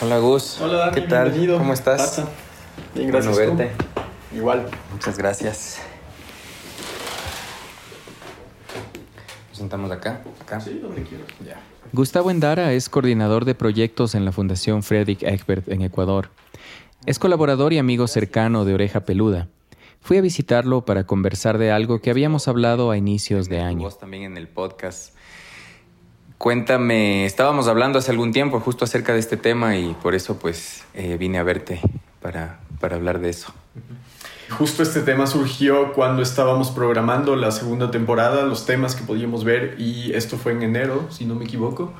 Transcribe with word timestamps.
Hola 0.00 0.18
Gus. 0.18 0.60
Hola 0.60 0.78
Dani, 0.78 0.94
¿Qué 0.94 1.00
tal? 1.02 1.24
bienvenido. 1.24 1.58
¿Cómo 1.58 1.72
estás? 1.72 2.00
Pasa. 2.00 2.28
Bien, 2.94 3.08
gracias. 3.08 3.34
Bueno 3.34 3.52
¿tú? 3.52 3.58
verte. 3.58 3.74
Igual. 4.34 4.66
Muchas 4.92 5.18
gracias. 5.18 5.80
Nos 9.48 9.58
sentamos 9.58 9.90
acá. 9.90 10.22
Acá. 10.40 10.60
Sí, 10.60 10.78
donde 10.80 11.02
quieras. 11.02 11.26
Ya. 11.44 11.60
Gustavo 11.92 12.30
Endara 12.30 12.72
es 12.72 12.88
coordinador 12.88 13.44
de 13.44 13.54
proyectos 13.56 14.14
en 14.14 14.24
la 14.24 14.30
Fundación 14.30 14.82
Friedrich 14.82 15.22
Egbert 15.24 15.68
en 15.68 15.82
Ecuador. 15.82 16.30
Es 17.06 17.18
colaborador 17.18 17.72
y 17.72 17.78
amigo 17.78 18.06
cercano 18.06 18.64
de 18.64 18.74
Oreja 18.74 19.00
Peluda. 19.00 19.48
Fui 20.00 20.16
a 20.16 20.20
visitarlo 20.20 20.84
para 20.84 21.04
conversar 21.04 21.58
de 21.58 21.72
algo 21.72 22.00
que 22.00 22.10
habíamos 22.10 22.46
hablado 22.46 22.92
a 22.92 22.96
inicios 22.96 23.48
de 23.48 23.60
año. 23.60 23.80
Vos 23.80 23.98
también 23.98 24.22
en 24.22 24.36
el 24.36 24.46
podcast. 24.46 25.14
Cuéntame, 26.38 27.26
estábamos 27.26 27.66
hablando 27.66 27.98
hace 27.98 28.12
algún 28.12 28.32
tiempo 28.32 28.60
justo 28.60 28.84
acerca 28.84 29.12
de 29.12 29.18
este 29.18 29.36
tema 29.36 29.76
y 29.76 29.94
por 29.94 30.14
eso 30.14 30.38
pues 30.38 30.84
eh, 30.94 31.16
vine 31.18 31.38
a 31.38 31.42
verte 31.42 31.80
para, 32.22 32.60
para 32.80 32.94
hablar 32.94 33.18
de 33.18 33.30
eso. 33.30 33.52
Justo 34.50 34.82
este 34.82 35.00
tema 35.00 35.26
surgió 35.26 35.92
cuando 35.92 36.22
estábamos 36.22 36.70
programando 36.70 37.36
la 37.36 37.50
segunda 37.50 37.90
temporada, 37.90 38.44
los 38.44 38.64
temas 38.64 38.94
que 38.94 39.02
podíamos 39.04 39.44
ver, 39.44 39.74
y 39.78 40.12
esto 40.14 40.38
fue 40.38 40.52
en 40.52 40.62
enero, 40.62 41.06
si 41.10 41.26
no 41.26 41.34
me 41.34 41.44
equivoco, 41.44 41.92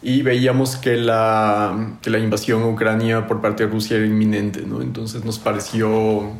y 0.00 0.22
veíamos 0.22 0.76
que 0.76 0.96
la, 0.96 1.96
que 2.00 2.10
la 2.10 2.18
invasión 2.18 2.62
a 2.62 2.66
Ucrania 2.66 3.26
por 3.26 3.40
parte 3.40 3.64
de 3.66 3.72
Rusia 3.72 3.96
era 3.96 4.06
inminente, 4.06 4.62
¿no? 4.64 4.80
Entonces 4.80 5.24
nos 5.24 5.40
pareció 5.40 6.30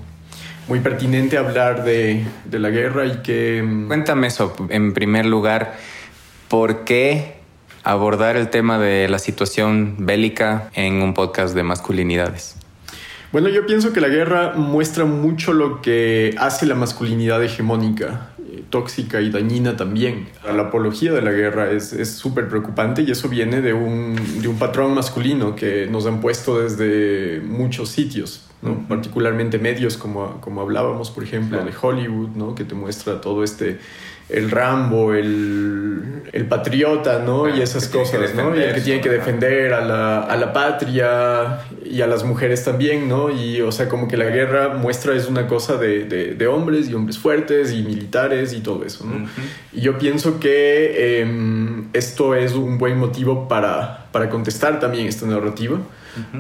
muy 0.69 0.79
pertinente 0.79 1.39
hablar 1.39 1.83
de, 1.83 2.25
de 2.45 2.59
la 2.61 2.71
guerra 2.71 3.07
y 3.07 3.23
que... 3.23 3.61
mm, 3.61 3.89
Cuéntame 3.89 4.29
eso, 4.29 4.55
en 4.69 4.95
primer 4.95 5.27
lugar, 5.27 5.77
¿por 6.49 6.85
qué 6.85 7.38
abordar 7.85 8.37
el 8.37 8.51
tema 8.51 8.79
de 8.79 9.09
la 9.09 9.19
situación 9.19 9.97
bélica 9.99 10.71
en 10.75 11.03
un 11.03 11.15
podcast 11.15 11.55
de 11.55 11.63
masculinidades? 11.63 12.57
Bueno, 13.31 13.49
yo 13.51 13.67
pienso 13.67 13.93
que 13.93 14.01
la 14.01 14.09
guerra 14.09 14.55
muestra 14.57 15.05
mucho 15.05 15.53
lo 15.53 15.83
que 15.83 16.35
hace 16.39 16.65
la 16.65 16.75
masculinidad 16.75 17.43
hegemónica, 17.45 18.31
eh, 18.39 18.63
tóxica 18.71 19.21
y 19.21 19.29
dañina 19.31 19.77
también. 19.77 20.29
La 20.45 20.63
apología 20.63 21.13
de 21.13 21.21
la 21.21 21.33
guerra 21.33 21.71
es 21.71 22.11
súper 22.17 22.49
preocupante 22.49 23.03
y 23.03 23.11
eso 23.11 23.29
viene 23.29 23.61
de 23.61 23.75
un, 23.75 24.17
de 24.41 24.49
un 24.49 24.59
patrón 24.59 24.95
masculino 24.95 25.55
que 25.55 25.87
nos 25.91 26.07
han 26.07 26.23
puesto 26.23 26.59
desde 26.59 27.41
muchos 27.45 27.91
sitios, 27.91 28.47
particularmente 28.89 29.59
medios 29.59 29.99
como, 29.99 30.41
como 30.41 30.63
hablábamos, 30.63 31.11
por 31.11 31.23
ejemplo, 31.23 31.59
Claro. 31.59 31.71
de 31.71 31.77
Hollywood, 31.81 32.31
¿no? 32.35 32.55
que 32.55 32.65
te 32.65 32.75
muestra 32.75 33.21
todo 33.21 33.45
este... 33.45 33.79
El 34.29 34.51
Rambo, 34.51 35.15
el, 35.15 36.23
el 36.33 36.47
patriota, 36.47 37.21
¿no? 37.21 37.49
Y 37.49 37.63
esas 37.63 37.89
cosas, 37.89 38.35
¿no? 38.35 38.55
Y 38.55 38.59
el 38.63 38.75
que 38.75 38.81
tiene 38.83 39.01
que 39.01 39.09
defender 39.09 39.73
a 39.73 39.81
la, 39.85 40.21
a 40.21 40.37
la 40.37 40.53
patria 40.53 41.61
y 41.85 42.03
a 42.03 42.07
las 42.07 42.25
mujeres 42.25 42.63
también, 42.65 43.09
¿no? 43.09 43.31
Y, 43.31 43.63
o 43.63 43.73
sea, 43.73 43.89
como 43.89 44.07
que 44.07 44.17
la 44.19 44.27
guerra 44.27 44.75
muestra 44.75 45.15
es 45.15 45.29
una 45.29 45.47
cosa 45.47 45.77
de, 45.79 46.05
de- 46.05 46.35
de 46.35 46.47
hombres 46.47 46.89
y 46.91 46.95
hombres 46.95 47.17
fuertes 47.19 47.73
y 47.73 47.83
militares 47.83 48.53
y 48.53 48.61
todo 48.61 48.85
eso, 48.85 49.07
¿no? 49.07 49.27
Y 49.73 49.81
yo 49.81 49.97
pienso 49.99 50.39
que 50.39 51.21
em, 51.23 51.89
esto 51.95 52.35
es 52.35 52.53
un 52.53 52.77
buen 52.77 52.99
motivo 52.99 53.49
para, 53.49 54.09
para 54.13 54.29
contestar 54.29 54.79
también 54.81 55.07
esta 55.07 55.25
narrativa. 55.27 55.79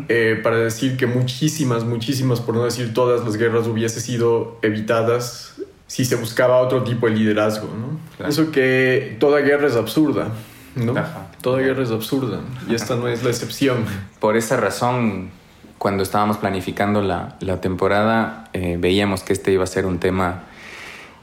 Eh, 0.08 0.40
para 0.42 0.56
decir 0.56 0.96
que 0.96 1.06
muchísimas, 1.06 1.84
muchísimas, 1.84 2.40
por 2.40 2.54
no 2.56 2.64
decir 2.64 2.92
todas 2.92 3.24
las 3.24 3.36
guerras 3.36 3.68
hubiesen 3.68 4.02
sido 4.02 4.58
evitadas 4.60 5.54
si 5.88 6.04
se 6.04 6.14
buscaba 6.14 6.58
otro 6.58 6.84
tipo 6.84 7.08
de 7.08 7.16
liderazgo, 7.16 7.66
¿no? 7.66 7.98
Claro. 8.16 8.32
Pienso 8.32 8.52
que 8.52 9.16
toda 9.18 9.40
guerra 9.40 9.66
es 9.66 9.74
absurda, 9.74 10.28
¿no? 10.76 10.92
Ajá. 10.92 11.26
Toda 11.42 11.58
guerra 11.58 11.82
es 11.82 11.90
absurda 11.90 12.40
y 12.68 12.74
esta 12.74 12.94
no 12.94 13.08
es 13.08 13.24
la 13.24 13.30
excepción. 13.30 13.84
Por 14.20 14.36
esa 14.36 14.56
razón, 14.56 15.30
cuando 15.78 16.02
estábamos 16.02 16.36
planificando 16.36 17.02
la, 17.02 17.36
la 17.40 17.60
temporada, 17.60 18.48
eh, 18.52 18.76
veíamos 18.78 19.22
que 19.22 19.32
este 19.32 19.50
iba 19.50 19.64
a 19.64 19.66
ser 19.66 19.86
un 19.86 19.98
tema 19.98 20.44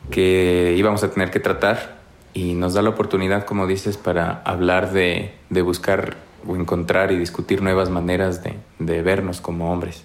que 0.10 0.76
íbamos 0.78 1.04
a 1.04 1.12
tener 1.12 1.32
que 1.32 1.40
tratar 1.40 1.96
y 2.34 2.54
nos 2.54 2.74
da 2.74 2.82
la 2.82 2.90
oportunidad, 2.90 3.46
como 3.46 3.68
dices, 3.68 3.98
para 3.98 4.42
hablar 4.46 4.92
de, 4.92 5.34
de 5.50 5.62
buscar 5.62 6.18
o 6.48 6.56
encontrar 6.56 7.12
y 7.12 7.18
discutir 7.18 7.62
nuevas 7.62 7.90
maneras 7.90 8.44
de, 8.44 8.56
de 8.80 9.02
vernos 9.04 9.42
como 9.42 9.72
hombres. 9.72 10.04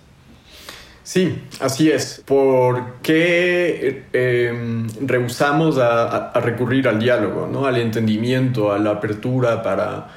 Sí, 1.03 1.43
así 1.61 1.91
es. 1.91 2.23
¿Por 2.25 2.97
qué 3.03 4.05
eh, 4.13 4.87
rehusamos 5.01 5.79
a, 5.79 6.33
recurrir 6.41 6.89
al 6.89 6.99
diálogo, 7.01 7.49
¿no? 7.51 7.67
al 7.67 7.79
entendimiento, 7.79 8.73
a 8.73 8.79
la 8.79 8.91
apertura 8.91 9.63
para, 9.63 10.09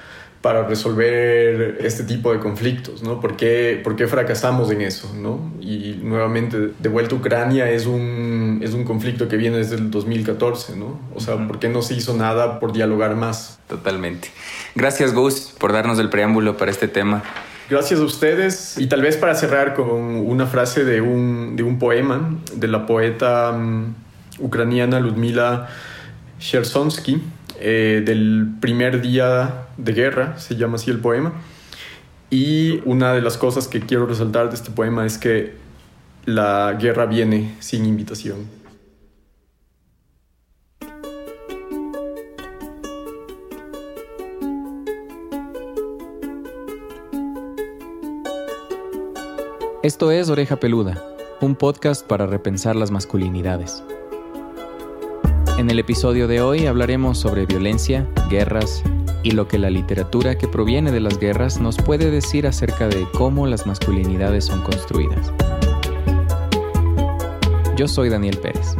para 0.42 0.68
resolver 0.68 1.78
este 1.80 2.04
tipo 2.04 2.34
de 2.34 2.40
conflictos? 2.40 3.02
¿no? 3.02 3.22
¿Por, 3.22 3.38
qué, 3.38 3.80
por 3.84 3.96
qué 3.96 4.08
fracasamos 4.08 4.72
en 4.72 4.82
eso? 4.82 5.14
¿no? 5.16 5.54
Y 5.62 6.00
nuevamente, 6.04 6.72
de 6.78 6.90
vuelta 6.90 7.16
a 7.16 7.18
Ucrania 7.18 7.70
es 7.70 7.86
un, 7.86 8.60
es 8.62 8.74
un 8.74 8.84
conflicto 8.84 9.28
que 9.30 9.38
viene 9.38 9.58
desde 9.58 9.78
el 9.78 9.90
2014. 9.90 10.76
¿no? 10.76 11.00
O 11.16 11.20
sea. 11.20 11.34
¿por 11.48 11.60
qué 11.60 11.70
no 11.70 11.82
se 11.82 11.96
hizo 11.96 12.16
nada 12.16 12.60
por 12.60 12.74
dialogar 12.74 13.16
más? 13.16 13.58
Totalmente. 13.68 14.30
Gracias, 14.76 15.14
Gus, 15.14 15.54
por 15.58 15.72
darnos 15.72 15.98
el 15.98 16.10
preámbulo 16.10 16.58
para 16.58 16.72
este 16.72 16.88
tema. 16.88 17.24
Gracias 17.74 18.00
a 18.00 18.04
ustedes. 18.04 18.78
Y 18.78 18.86
tal 18.86 19.02
vez 19.02 19.18
para 19.18 19.34
cerrar 19.34 19.74
con 19.74 19.88
una 19.90 20.46
frase 20.46 20.84
de 20.84 21.02
un, 21.02 21.56
de 21.56 21.64
un 21.64 21.80
poema 21.80 22.38
de 22.56 22.68
la 22.68 22.86
poeta 22.86 23.52
mm, 23.52 23.96
ucraniana 24.42 25.00
Ludmila 25.00 25.70
Shersonsky, 26.40 27.20
eh, 27.60 28.04
del 28.06 28.48
primer 28.60 29.02
día 29.02 29.66
de 29.78 29.92
guerra, 29.92 30.38
se 30.38 30.56
llama 30.56 30.76
así 30.76 30.92
el 30.92 31.00
poema. 31.00 31.34
Y 32.30 32.80
una 32.86 33.12
de 33.12 33.24
las 33.24 33.38
cosas 33.40 33.68
que 33.68 33.80
quiero 33.80 34.06
resaltar 34.06 34.50
de 34.50 34.56
este 34.56 34.70
poema 34.70 35.08
es 35.08 35.18
que 35.18 35.56
la 36.26 36.78
guerra 36.80 37.08
viene 37.08 37.56
sin 37.60 37.88
invitación. 37.88 38.46
Esto 49.84 50.12
es 50.12 50.30
Oreja 50.30 50.56
Peluda, 50.56 51.04
un 51.42 51.56
podcast 51.56 52.08
para 52.08 52.26
repensar 52.26 52.74
las 52.74 52.90
masculinidades. 52.90 53.84
En 55.58 55.70
el 55.70 55.78
episodio 55.78 56.30
de 56.30 56.40
hoy 56.40 56.68
hablaremos 56.68 57.18
sobre 57.18 57.46
violencia, 57.46 58.08
guerras 58.30 58.82
y 59.24 59.32
lo 59.32 59.50
que 59.50 59.60
la 59.60 59.70
literatura 59.70 60.38
que 60.38 60.48
proviene 60.48 60.94
de 60.94 61.02
las 61.02 61.20
guerras 61.20 61.60
nos 61.60 61.76
puede 61.76 62.12
decir 62.12 62.48
acerca 62.48 62.88
de 62.88 63.06
cómo 63.18 63.46
las 63.46 63.68
masculinidades 63.68 64.46
son 64.46 64.62
construidas. 64.62 65.34
Yo 67.76 67.90
soy 67.90 68.08
Daniel 68.08 68.38
Pérez. 68.38 68.78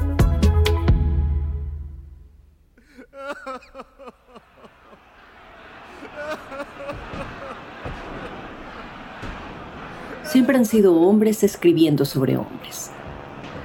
Siempre 10.44 10.58
han 10.58 10.66
sido 10.66 11.00
hombres 11.00 11.42
escribiendo 11.46 12.04
sobre 12.04 12.36
hombres. 12.36 12.92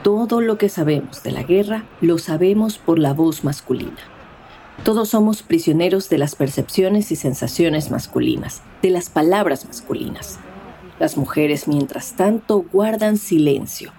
Todo 0.05 0.41
lo 0.41 0.59
que 0.59 0.69
sabemos 0.69 1.25
de 1.25 1.33
la 1.33 1.43
guerra 1.43 1.87
lo 2.01 2.19
sabemos 2.19 2.79
por 2.79 3.01
la 3.01 3.13
voz 3.13 3.43
masculina. 3.43 3.99
Todos 4.85 5.09
somos 5.09 5.43
prisioneros 5.43 6.09
de 6.09 6.19
las 6.19 6.37
percepciones 6.37 7.11
y 7.11 7.17
sensaciones 7.17 7.91
masculinas, 7.91 8.63
de 8.81 8.91
las 8.91 9.11
palabras 9.11 9.67
masculinas. 9.67 10.39
Las 11.01 11.17
mujeres, 11.17 11.67
mientras 11.67 12.13
tanto, 12.13 12.65
guardan 12.73 13.17
silencio. 13.17 13.91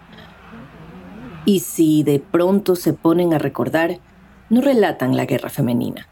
Y 1.43 1.59
si 1.59 2.03
de 2.03 2.19
pronto 2.21 2.77
se 2.77 2.93
ponen 2.93 3.33
a 3.33 3.39
recordar, 3.39 3.99
no 4.49 4.61
relatan 4.61 5.17
la 5.17 5.25
guerra 5.25 5.49
femenina, 5.49 6.07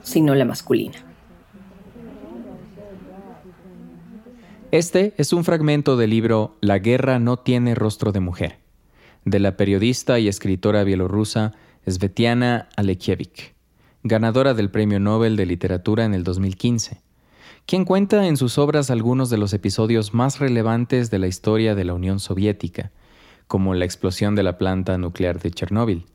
sino 0.00 0.34
la 0.34 0.46
masculina. 0.46 0.96
Este 4.72 5.14
es 5.16 5.32
un 5.32 5.44
fragmento 5.44 5.96
del 5.96 6.10
libro 6.10 6.56
La 6.60 6.80
guerra 6.80 7.20
no 7.20 7.36
tiene 7.36 7.76
rostro 7.76 8.10
de 8.10 8.18
mujer, 8.18 8.58
de 9.24 9.38
la 9.38 9.56
periodista 9.56 10.18
y 10.18 10.26
escritora 10.26 10.82
bielorrusa 10.82 11.52
Svetiana 11.86 12.68
Alekievich, 12.76 13.54
ganadora 14.02 14.54
del 14.54 14.72
Premio 14.72 14.98
Nobel 14.98 15.36
de 15.36 15.46
Literatura 15.46 16.04
en 16.04 16.14
el 16.14 16.24
2015, 16.24 17.00
quien 17.64 17.84
cuenta 17.84 18.26
en 18.26 18.36
sus 18.36 18.58
obras 18.58 18.90
algunos 18.90 19.30
de 19.30 19.38
los 19.38 19.52
episodios 19.52 20.14
más 20.14 20.40
relevantes 20.40 21.12
de 21.12 21.20
la 21.20 21.28
historia 21.28 21.76
de 21.76 21.84
la 21.84 21.94
Unión 21.94 22.18
Soviética, 22.18 22.90
como 23.46 23.72
la 23.72 23.84
explosión 23.84 24.34
de 24.34 24.42
la 24.42 24.58
planta 24.58 24.98
nuclear 24.98 25.38
de 25.38 25.52
Chernóbil. 25.52 26.06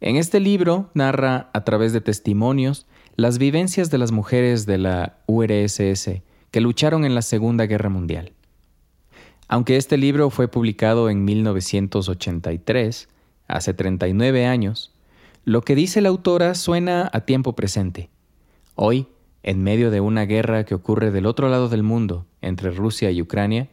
En 0.00 0.14
este 0.14 0.38
libro 0.38 0.90
narra, 0.94 1.50
a 1.52 1.64
través 1.64 1.92
de 1.92 2.00
testimonios, 2.00 2.86
las 3.16 3.38
vivencias 3.38 3.90
de 3.90 3.98
las 3.98 4.12
mujeres 4.12 4.64
de 4.64 4.78
la 4.78 5.18
URSS 5.26 6.22
que 6.54 6.60
lucharon 6.60 7.04
en 7.04 7.16
la 7.16 7.22
Segunda 7.22 7.66
Guerra 7.66 7.88
Mundial. 7.88 8.32
Aunque 9.48 9.76
este 9.76 9.96
libro 9.96 10.30
fue 10.30 10.46
publicado 10.46 11.10
en 11.10 11.24
1983, 11.24 13.08
hace 13.48 13.74
39 13.74 14.46
años, 14.46 14.94
lo 15.44 15.62
que 15.62 15.74
dice 15.74 16.00
la 16.00 16.10
autora 16.10 16.54
suena 16.54 17.10
a 17.12 17.22
tiempo 17.22 17.56
presente. 17.56 18.08
Hoy, 18.76 19.08
en 19.42 19.64
medio 19.64 19.90
de 19.90 20.00
una 20.00 20.26
guerra 20.26 20.62
que 20.62 20.76
ocurre 20.76 21.10
del 21.10 21.26
otro 21.26 21.48
lado 21.48 21.68
del 21.68 21.82
mundo, 21.82 22.24
entre 22.40 22.70
Rusia 22.70 23.10
y 23.10 23.20
Ucrania, 23.20 23.68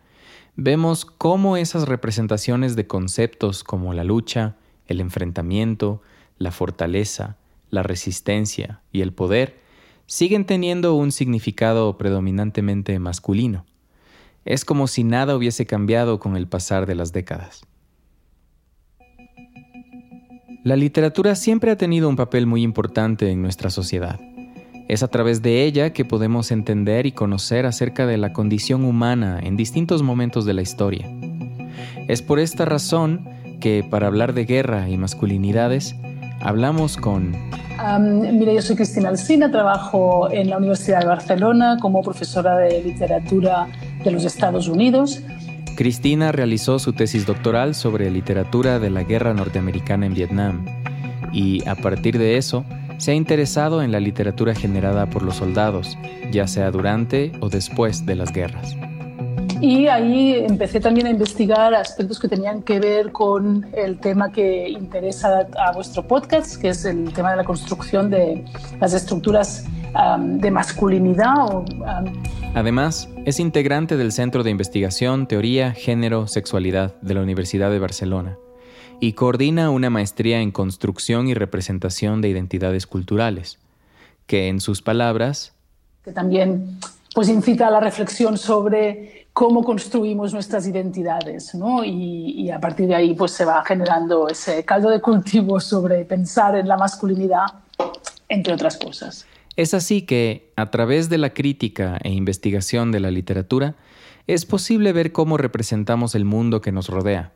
vemos 0.56 1.06
cómo 1.06 1.58
esas 1.58 1.88
representaciones 1.88 2.76
de 2.76 2.88
conceptos 2.88 3.64
como 3.64 3.94
la 3.94 4.04
lucha, 4.04 4.56
el 4.88 5.02
enfrentamiento, 5.02 6.02
la 6.40 6.50
fortaleza, 6.50 7.38
la 7.70 7.84
resistencia 7.84 8.82
y 8.92 9.02
el 9.02 9.14
poder 9.14 9.60
siguen 10.12 10.44
teniendo 10.44 10.94
un 10.96 11.14
significado 11.14 11.98
predominantemente 11.98 13.00
masculino. 13.00 13.66
Es 14.44 14.66
como 14.66 14.88
si 14.88 15.06
nada 15.06 15.38
hubiese 15.38 15.66
cambiado 15.66 16.20
con 16.20 16.36
el 16.36 16.50
pasar 16.50 16.86
de 16.86 16.96
las 16.96 17.14
décadas. 17.14 17.62
La 20.66 20.76
literatura 20.76 21.36
siempre 21.36 21.72
ha 21.72 21.78
tenido 21.78 22.10
un 22.10 22.18
papel 22.18 22.46
muy 22.46 22.62
importante 22.62 23.32
en 23.32 23.42
nuestra 23.42 23.70
sociedad. 23.70 24.20
Es 24.90 25.02
a 25.02 25.08
través 25.08 25.42
de 25.42 25.64
ella 25.64 25.94
que 25.94 26.04
podemos 26.04 26.52
entender 26.52 27.06
y 27.06 27.14
conocer 27.14 27.66
acerca 27.66 28.06
de 28.06 28.18
la 28.18 28.34
condición 28.34 28.84
humana 28.84 29.40
en 29.42 29.56
distintos 29.56 30.04
momentos 30.04 30.44
de 30.44 30.54
la 30.54 30.62
historia. 30.62 31.10
Es 32.10 32.22
por 32.22 32.40
esta 32.40 32.66
razón 32.66 33.30
que 33.62 33.86
para 33.90 34.08
hablar 34.08 34.34
de 34.34 34.44
guerra 34.44 34.90
y 34.90 34.98
masculinidades, 34.98 35.96
hablamos 36.42 36.98
con... 36.98 37.32
mira, 38.34 38.54
yo 38.54 38.62
soy 38.62 38.76
Cristina 38.76 39.10
Alcina, 39.10 39.52
trabajo 39.52 40.30
en 40.32 40.50
la 40.50 40.58
Universidad 40.58 41.02
de 41.02 41.08
Barcelona 41.08 41.78
como 41.80 42.02
profesora 42.02 42.58
de 42.58 42.84
literatura 42.84 43.68
de 44.04 44.12
los 44.12 44.26
Estados 44.26 44.68
Unidos. 44.68 45.22
Cristina 45.76 46.32
realizó 46.32 46.80
su 46.80 46.94
tesis 46.94 47.26
doctoral 47.26 47.76
sobre 47.76 48.12
literatura 48.12 48.80
de 48.80 48.90
la 48.90 49.04
guerra 49.04 49.34
norteamericana 49.34 50.06
en 50.06 50.14
Vietnam 50.14 50.66
y 51.32 51.68
a 51.68 51.76
partir 51.76 52.18
de 52.18 52.38
eso 52.38 52.66
se 52.98 53.12
ha 53.12 53.16
interesado 53.16 53.82
en 53.82 53.92
la 53.92 54.00
literatura 54.00 54.54
generada 54.54 55.10
por 55.10 55.24
los 55.24 55.38
soldados, 55.38 55.98
ya 56.32 56.48
sea 56.48 56.70
durante 56.70 57.32
o 57.40 57.50
después 57.50 58.06
de 58.06 58.16
las 58.16 58.32
guerras. 58.32 58.76
Y 59.62 59.88
ahí 59.88 60.34
empecé 60.34 60.80
también 60.80 61.06
a 61.06 61.12
investigar 61.12 61.76
aspectos 61.76 62.20
que 62.20 62.28
tenían 62.28 62.64
que 62.64 62.80
ver 62.80 63.12
con 63.12 63.68
el 63.74 64.00
tema 64.00 64.32
que 64.32 64.68
interesa 64.68 65.48
a 65.56 65.72
vuestro 65.72 66.08
podcast, 66.08 66.60
que 66.60 66.70
es 66.70 66.84
el 66.84 67.14
tema 67.14 67.30
de 67.30 67.38
la 67.38 67.44
construcción 67.44 68.10
de 68.10 68.44
las 68.80 68.94
estructuras 68.94 69.66
de 70.20 70.50
masculinidad. 70.50 71.64
Además, 72.56 73.08
es 73.26 73.40
integrante 73.40 73.98
del 73.98 74.12
Centro 74.12 74.44
de 74.44 74.50
Investigación, 74.50 75.28
Teoría, 75.28 75.74
Género, 75.74 76.26
Sexualidad 76.26 76.96
de 77.02 77.14
la 77.14 77.22
Universidad 77.22 77.70
de 77.70 77.78
Barcelona 77.78 78.38
y 79.00 79.14
coordina 79.14 79.70
una 79.70 79.92
maestría 79.92 80.42
en 80.42 80.52
construcción 80.52 81.28
y 81.28 81.36
representación 81.36 82.22
de 82.22 82.30
identidades 82.30 82.88
culturales, 82.88 83.60
que 84.26 84.48
en 84.48 84.60
sus 84.60 84.82
palabras... 84.82 85.54
Que 86.04 86.12
también 86.12 86.80
pues 87.14 87.28
incita 87.28 87.68
a 87.68 87.72
la 87.72 87.80
reflexión 87.80 88.38
sobre 88.38 89.21
cómo 89.34 89.64
construimos 89.64 90.34
nuestras 90.34 90.68
identidades, 90.68 91.56
¿no? 91.56 91.84
Y, 91.84 92.50
a 92.52 92.60
partir 92.60 92.88
de 92.88 92.96
ahí 92.96 93.14
pues 93.14 93.32
se 93.32 93.46
va 93.46 93.64
generando 93.64 94.28
ese 94.28 94.66
caldo 94.66 94.90
de 94.90 95.00
cultivo 95.00 95.60
sobre 95.60 96.04
pensar 96.06 96.56
en 96.56 96.68
la 96.68 96.78
masculinidad, 96.78 97.46
entre 98.28 98.54
otras 98.54 98.78
cosas. 98.78 99.26
Es 99.56 99.74
así 99.74 100.04
que, 100.04 100.52
a 100.56 100.72
través 100.72 101.10
de 101.10 101.18
la 101.18 101.34
crítica 101.34 101.98
e 102.04 102.12
investigación 102.12 102.92
de 102.92 103.00
la 103.00 103.12
literatura, 103.12 103.76
es 104.28 104.46
posible 104.46 104.94
ver 104.94 105.12
cómo 105.12 105.38
representamos 105.38 106.16
el 106.16 106.26
mundo 106.26 106.62
que 106.62 106.72
nos 106.72 106.90
rodea, 106.90 107.34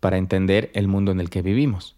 para 0.00 0.18
entender 0.18 0.70
el 0.74 0.88
mundo 0.88 1.12
en 1.12 1.20
el 1.20 1.30
que 1.30 1.42
vivimos. 1.42 1.96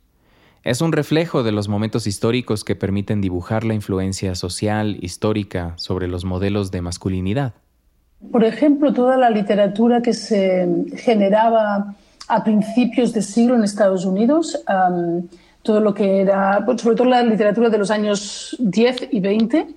Es 0.62 0.81
un 0.81 0.93
reflejo 0.93 1.43
de 1.43 1.52
los 1.52 1.69
momentos 1.69 2.06
históricos 2.06 2.64
que 2.64 2.76
permiten 2.76 3.20
dibujar 3.20 3.64
la 3.64 3.75
influencia 3.75 4.35
social, 4.35 4.99
histórica, 5.00 5.75
sobre 5.76 6.06
los 6.06 6.25
modelos 6.25 6.70
de 6.70 6.82
masculinidad. 6.82 7.55
Por 8.31 8.44
ejemplo, 8.44 8.93
toda 8.93 9.17
la 9.17 9.31
literatura 9.31 10.02
que 10.02 10.12
se 10.12 10.69
generaba 10.96 11.94
a 12.28 12.44
principios 12.44 13.12
de 13.12 13.22
siglo 13.22 13.55
en 13.55 13.64
Estados 13.64 14.05
Unidos, 14.05 14.62
todo 15.62 15.81
lo 15.81 15.94
que 15.94 16.20
era, 16.20 16.64
sobre 16.76 16.96
todo 16.96 17.08
la 17.08 17.22
literatura 17.22 17.70
de 17.70 17.78
los 17.78 17.90
años 17.90 18.56
10 18.61 19.08
y 19.11 19.20
20, 19.20 19.75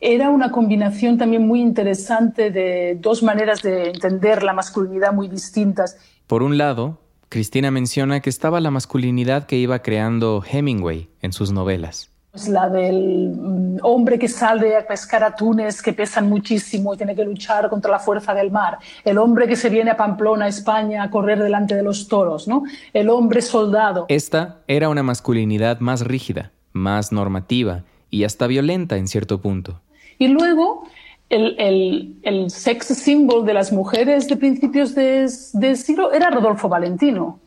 era 0.00 0.30
una 0.30 0.50
combinación 0.50 1.18
también 1.18 1.46
muy 1.46 1.60
interesante 1.60 2.50
de 2.50 2.98
dos 3.00 3.22
maneras 3.22 3.62
de 3.62 3.90
entender 3.90 4.42
la 4.42 4.52
masculinidad 4.52 5.12
muy 5.12 5.28
distintas. 5.28 5.98
Por 6.26 6.42
un 6.42 6.58
lado, 6.58 6.98
Cristina 7.28 7.70
menciona 7.70 8.20
que 8.20 8.30
estaba 8.30 8.60
la 8.60 8.70
masculinidad 8.70 9.44
que 9.44 9.56
iba 9.56 9.80
creando 9.80 10.42
Hemingway 10.50 11.10
en 11.22 11.32
sus 11.32 11.52
novelas. 11.52 12.10
Pues 12.30 12.48
la 12.48 12.68
del 12.68 13.34
mm, 13.36 13.78
hombre 13.82 14.18
que 14.18 14.28
sale 14.28 14.76
a 14.76 14.86
pescar 14.86 15.24
atunes 15.24 15.80
que 15.80 15.92
pesan 15.92 16.28
muchísimo 16.28 16.92
y 16.92 16.96
tiene 16.96 17.16
que 17.16 17.24
luchar 17.24 17.70
contra 17.70 17.90
la 17.90 17.98
fuerza 17.98 18.34
del 18.34 18.50
mar. 18.50 18.78
El 19.04 19.18
hombre 19.18 19.48
que 19.48 19.56
se 19.56 19.70
viene 19.70 19.90
a 19.90 19.96
Pamplona, 19.96 20.46
España, 20.46 21.02
a 21.02 21.10
correr 21.10 21.42
delante 21.42 21.74
de 21.74 21.82
los 21.82 22.06
toros, 22.06 22.46
¿no? 22.46 22.64
El 22.92 23.08
hombre 23.08 23.40
soldado. 23.40 24.06
Esta 24.08 24.58
era 24.66 24.88
una 24.88 25.02
masculinidad 25.02 25.80
más 25.80 26.02
rígida, 26.02 26.52
más 26.72 27.12
normativa 27.12 27.84
y 28.10 28.24
hasta 28.24 28.46
violenta 28.46 28.96
en 28.96 29.08
cierto 29.08 29.40
punto. 29.40 29.80
Y 30.18 30.28
luego 30.28 30.84
el, 31.30 32.16
el, 32.22 32.50
sex 32.50 32.86
symbol 32.86 33.44
de 33.44 33.54
las 33.54 33.72
mujeres 33.72 34.28
de 34.28 34.36
principios 34.36 34.94
del 34.94 35.28
de 35.52 35.76
siglo 35.76 36.12
era 36.12 36.30
Rodolfo 36.30 36.68
Valentino, 36.68 37.38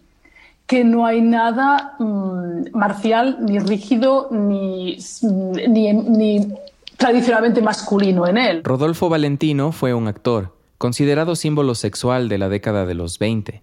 que 0.71 0.85
no 0.85 1.05
hay 1.05 1.19
nada 1.19 1.95
mm, 1.99 2.67
marcial, 2.71 3.39
ni 3.41 3.59
rígido, 3.59 4.29
ni, 4.31 4.97
ni, 5.67 5.91
ni 5.91 6.47
tradicionalmente 6.95 7.61
masculino 7.61 8.25
en 8.25 8.37
él. 8.37 8.63
Rodolfo 8.63 9.09
Valentino 9.09 9.73
fue 9.73 9.93
un 9.93 10.07
actor, 10.07 10.55
considerado 10.77 11.35
símbolo 11.35 11.75
sexual 11.75 12.29
de 12.29 12.37
la 12.37 12.47
década 12.47 12.85
de 12.85 12.93
los 12.93 13.19
20, 13.19 13.61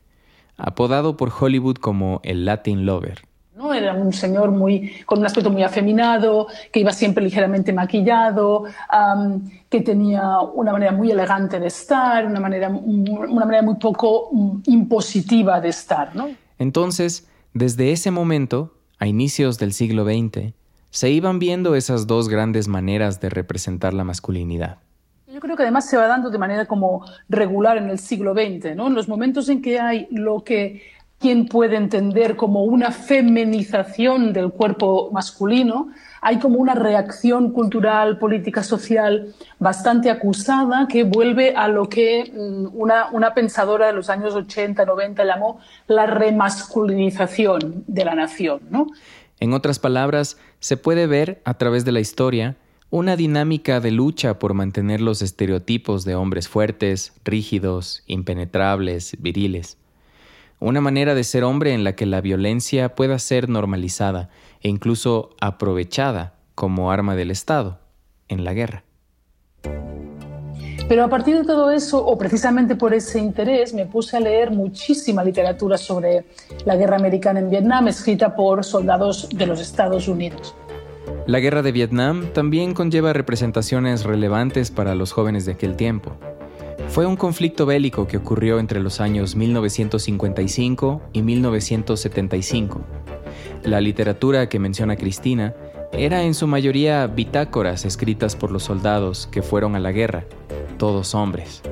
apodado 0.58 1.16
por 1.16 1.32
Hollywood 1.32 1.76
como 1.76 2.20
el 2.24 2.44
Latin 2.44 2.84
Lover. 2.84 3.22
¿no? 3.56 3.72
Era 3.72 3.94
un 3.94 4.12
señor 4.12 4.50
muy, 4.50 4.92
con 5.06 5.20
un 5.20 5.24
aspecto 5.24 5.48
muy 5.48 5.62
afeminado, 5.62 6.48
que 6.70 6.80
iba 6.80 6.92
siempre 6.92 7.24
ligeramente 7.24 7.72
maquillado, 7.72 8.64
que 9.70 9.80
tenía 9.80 10.40
una 10.40 10.72
manera 10.72 10.92
muy 10.92 11.10
elegante 11.10 11.58
de 11.58 11.68
estar, 11.68 12.26
una 12.26 12.38
manera, 12.38 12.68
una 12.68 13.46
manera 13.46 13.62
muy 13.62 13.76
poco 13.76 14.28
mm, 14.30 14.60
impositiva 14.66 15.58
de 15.58 15.70
estar. 15.70 16.14
¿no? 16.14 16.47
Entonces, 16.58 17.28
desde 17.54 17.92
ese 17.92 18.10
momento, 18.10 18.74
a 18.98 19.06
inicios 19.06 19.58
del 19.58 19.72
siglo 19.72 20.04
XX, 20.04 20.52
se 20.90 21.10
iban 21.10 21.38
viendo 21.38 21.74
esas 21.74 22.06
dos 22.06 22.28
grandes 22.28 22.68
maneras 22.68 23.20
de 23.20 23.30
representar 23.30 23.94
la 23.94 24.04
masculinidad. 24.04 24.78
Yo 25.26 25.40
creo 25.40 25.56
que 25.56 25.62
además 25.62 25.88
se 25.88 25.96
va 25.96 26.06
dando 26.06 26.30
de 26.30 26.38
manera 26.38 26.66
como 26.66 27.04
regular 27.28 27.76
en 27.76 27.90
el 27.90 27.98
siglo 27.98 28.32
XX, 28.32 28.74
¿no? 28.74 28.88
En 28.88 28.94
los 28.94 29.08
momentos 29.08 29.48
en 29.48 29.62
que 29.62 29.78
hay 29.78 30.08
lo 30.10 30.42
que 30.42 30.82
quien 31.18 31.46
puede 31.46 31.76
entender 31.76 32.36
como 32.36 32.62
una 32.62 32.92
feminización 32.92 34.32
del 34.32 34.50
cuerpo 34.50 35.10
masculino, 35.12 35.88
hay 36.20 36.38
como 36.38 36.58
una 36.58 36.74
reacción 36.74 37.50
cultural, 37.52 38.18
política, 38.18 38.62
social 38.62 39.34
bastante 39.58 40.10
acusada 40.10 40.86
que 40.88 41.02
vuelve 41.02 41.54
a 41.56 41.68
lo 41.68 41.88
que 41.88 42.32
mm, 42.32 42.68
una, 42.72 43.10
una 43.10 43.34
pensadora 43.34 43.88
de 43.88 43.94
los 43.94 44.10
años 44.10 44.34
80, 44.34 44.84
90 44.84 45.24
llamó 45.24 45.60
la 45.88 46.06
remasculinización 46.06 47.84
de 47.88 48.04
la 48.04 48.14
nación. 48.14 48.60
¿no? 48.70 48.86
En 49.40 49.52
otras 49.54 49.80
palabras, 49.80 50.38
se 50.60 50.76
puede 50.76 51.08
ver 51.08 51.40
a 51.44 51.54
través 51.54 51.84
de 51.84 51.92
la 51.92 52.00
historia 52.00 52.56
una 52.90 53.16
dinámica 53.16 53.80
de 53.80 53.90
lucha 53.90 54.38
por 54.38 54.54
mantener 54.54 55.00
los 55.00 55.20
estereotipos 55.20 56.04
de 56.04 56.14
hombres 56.14 56.48
fuertes, 56.48 57.12
rígidos, 57.24 58.02
impenetrables, 58.06 59.16
viriles 59.20 59.76
una 60.60 60.80
manera 60.80 61.14
de 61.14 61.24
ser 61.24 61.44
hombre 61.44 61.72
en 61.72 61.84
la 61.84 61.94
que 61.94 62.06
la 62.06 62.20
violencia 62.20 62.94
pueda 62.94 63.18
ser 63.18 63.48
normalizada 63.48 64.30
e 64.60 64.68
incluso 64.68 65.30
aprovechada 65.40 66.34
como 66.54 66.90
arma 66.90 67.14
del 67.14 67.30
Estado 67.30 67.78
en 68.28 68.44
la 68.44 68.54
guerra. 68.54 68.84
Pero 70.88 71.04
a 71.04 71.08
partir 71.08 71.36
de 71.36 71.44
todo 71.44 71.70
eso, 71.70 72.04
o 72.04 72.16
precisamente 72.16 72.74
por 72.74 72.94
ese 72.94 73.18
interés, 73.18 73.74
me 73.74 73.84
puse 73.84 74.16
a 74.16 74.20
leer 74.20 74.50
muchísima 74.50 75.22
literatura 75.22 75.76
sobre 75.76 76.24
la 76.64 76.76
guerra 76.76 76.96
americana 76.96 77.40
en 77.40 77.50
Vietnam, 77.50 77.88
escrita 77.88 78.34
por 78.34 78.64
soldados 78.64 79.28
de 79.28 79.46
los 79.46 79.60
Estados 79.60 80.08
Unidos. 80.08 80.54
La 81.26 81.40
guerra 81.40 81.60
de 81.60 81.72
Vietnam 81.72 82.32
también 82.32 82.72
conlleva 82.72 83.12
representaciones 83.12 84.04
relevantes 84.04 84.70
para 84.70 84.94
los 84.94 85.12
jóvenes 85.12 85.44
de 85.44 85.52
aquel 85.52 85.76
tiempo. 85.76 86.16
Fue 86.88 87.06
un 87.06 87.16
conflicto 87.16 87.66
bélico 87.66 88.06
que 88.06 88.16
ocurrió 88.16 88.58
entre 88.58 88.80
los 88.80 89.00
años 89.00 89.36
1955 89.36 91.02
y 91.12 91.22
1975. 91.22 92.80
La 93.62 93.80
literatura 93.80 94.48
que 94.48 94.58
menciona 94.58 94.96
Cristina 94.96 95.54
era 95.92 96.22
en 96.22 96.34
su 96.34 96.46
mayoría 96.46 97.06
bitácoras 97.06 97.84
escritas 97.84 98.36
por 98.36 98.50
los 98.50 98.64
soldados 98.64 99.28
que 99.30 99.42
fueron 99.42 99.76
a 99.76 99.80
la 99.80 99.92
guerra, 99.92 100.24
todos 100.78 101.14
hombres. 101.14 101.62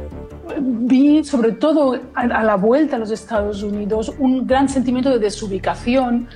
Vi 0.60 1.24
sobre 1.24 1.52
todo 1.52 1.98
a 2.14 2.26
la 2.44 2.56
vuelta 2.56 2.96
a 2.96 2.98
los 2.98 3.10
Estados 3.10 3.62
Unidos 3.62 4.12
un 4.18 4.46
gran 4.46 4.68
sentimiento 4.68 5.10
de 5.10 5.18
desubicación 5.18 6.28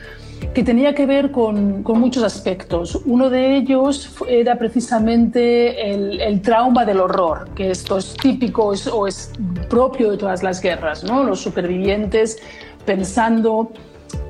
que 0.55 0.63
tenía 0.63 0.95
que 0.95 1.07
ver 1.07 1.31
con, 1.31 1.83
muchos 1.83 2.23
aspectos. 2.23 3.01
Uno 3.05 3.31
de 3.31 3.57
ellos 3.57 4.11
era 4.29 4.57
precisamente 4.59 5.93
el, 5.93 6.41
trauma 6.41 6.85
del 6.85 7.01
horror, 7.01 7.51
que 7.55 7.71
esto 7.71 7.99
es 7.99 8.15
típico 8.15 8.73
o 8.93 9.07
es 9.07 9.33
propio 9.69 10.11
de 10.11 10.17
todas 10.17 10.43
las 10.43 10.61
guerras, 10.61 11.05
¿no? 11.05 11.25
Los 11.25 11.41
supervivientes 11.41 12.39
pensando 12.85 13.71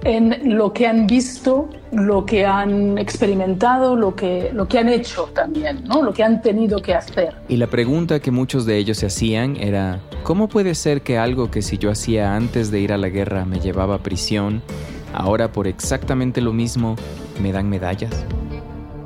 en 0.04 0.56
lo 0.56 0.72
que 0.72 0.86
han 0.86 1.06
visto, 1.06 1.68
lo 1.92 2.24
que 2.24 2.46
han 2.46 2.96
experimentado, 2.98 3.96
lo 3.96 4.14
que, 4.14 4.50
lo 4.52 4.66
que 4.66 4.78
han 4.78 4.88
hecho 4.88 5.24
también, 5.34 5.84
¿no? 5.84 6.02
lo 6.02 6.12
que 6.12 6.22
han 6.22 6.40
tenido 6.40 6.80
que 6.80 6.94
hacer. 6.94 7.34
Y 7.48 7.56
la 7.56 7.66
pregunta 7.66 8.20
que 8.20 8.30
muchos 8.30 8.64
de 8.64 8.78
ellos 8.78 8.98
se 8.98 9.06
hacían 9.06 9.56
era, 9.56 10.00
¿cómo 10.22 10.48
puede 10.48 10.74
ser 10.74 11.02
que 11.02 11.18
algo 11.18 11.50
que 11.50 11.62
si 11.62 11.78
yo 11.78 11.90
hacía 11.90 12.34
antes 12.34 12.70
de 12.70 12.80
ir 12.80 12.92
a 12.92 12.98
la 12.98 13.08
guerra 13.08 13.44
me 13.44 13.60
llevaba 13.60 13.96
a 13.96 13.98
prisión, 13.98 14.62
ahora 15.12 15.52
por 15.52 15.66
exactamente 15.66 16.40
lo 16.40 16.52
mismo 16.52 16.96
me 17.42 17.52
dan 17.52 17.68
medallas? 17.68 18.24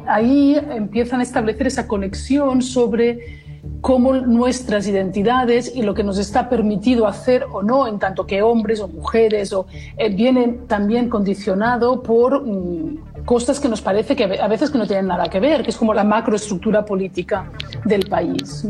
Ahí 0.06 0.56
empiezan 0.70 1.20
a 1.20 1.22
establecer 1.22 1.66
esa 1.66 1.88
conexión 1.88 2.60
sobre 2.62 3.42
cómo 3.80 4.14
nuestras 4.14 4.86
identidades 4.88 5.74
y 5.74 5.82
lo 5.82 5.94
que 5.94 6.04
nos 6.04 6.18
está 6.18 6.48
permitido 6.48 7.06
hacer 7.06 7.44
o 7.52 7.62
no, 7.62 7.86
en 7.86 7.98
tanto 7.98 8.26
que 8.26 8.42
hombres 8.42 8.80
o 8.80 8.88
mujeres, 8.88 9.52
o, 9.52 9.66
eh, 9.96 10.08
vienen 10.14 10.66
también 10.66 11.08
condicionado 11.08 12.02
por 12.02 12.46
mm, 12.46 13.24
cosas 13.24 13.60
que 13.60 13.68
nos 13.68 13.80
parece 13.80 14.16
que 14.16 14.24
a 14.24 14.48
veces 14.48 14.70
que 14.70 14.78
no 14.78 14.86
tienen 14.86 15.06
nada 15.06 15.28
que 15.28 15.40
ver, 15.40 15.62
que 15.62 15.70
es 15.70 15.76
como 15.76 15.94
la 15.94 16.04
macroestructura 16.04 16.84
política 16.84 17.50
del 17.84 18.06
país. 18.08 18.66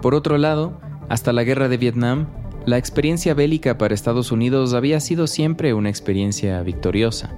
Por 0.00 0.14
otro 0.14 0.38
lado, 0.38 0.72
hasta 1.08 1.32
la 1.32 1.42
guerra 1.44 1.68
de 1.68 1.76
Vietnam, 1.76 2.26
la 2.68 2.76
experiencia 2.76 3.32
bélica 3.32 3.78
para 3.78 3.94
Estados 3.94 4.30
Unidos 4.30 4.74
había 4.74 5.00
sido 5.00 5.26
siempre 5.26 5.72
una 5.72 5.88
experiencia 5.88 6.60
victoriosa. 6.62 7.30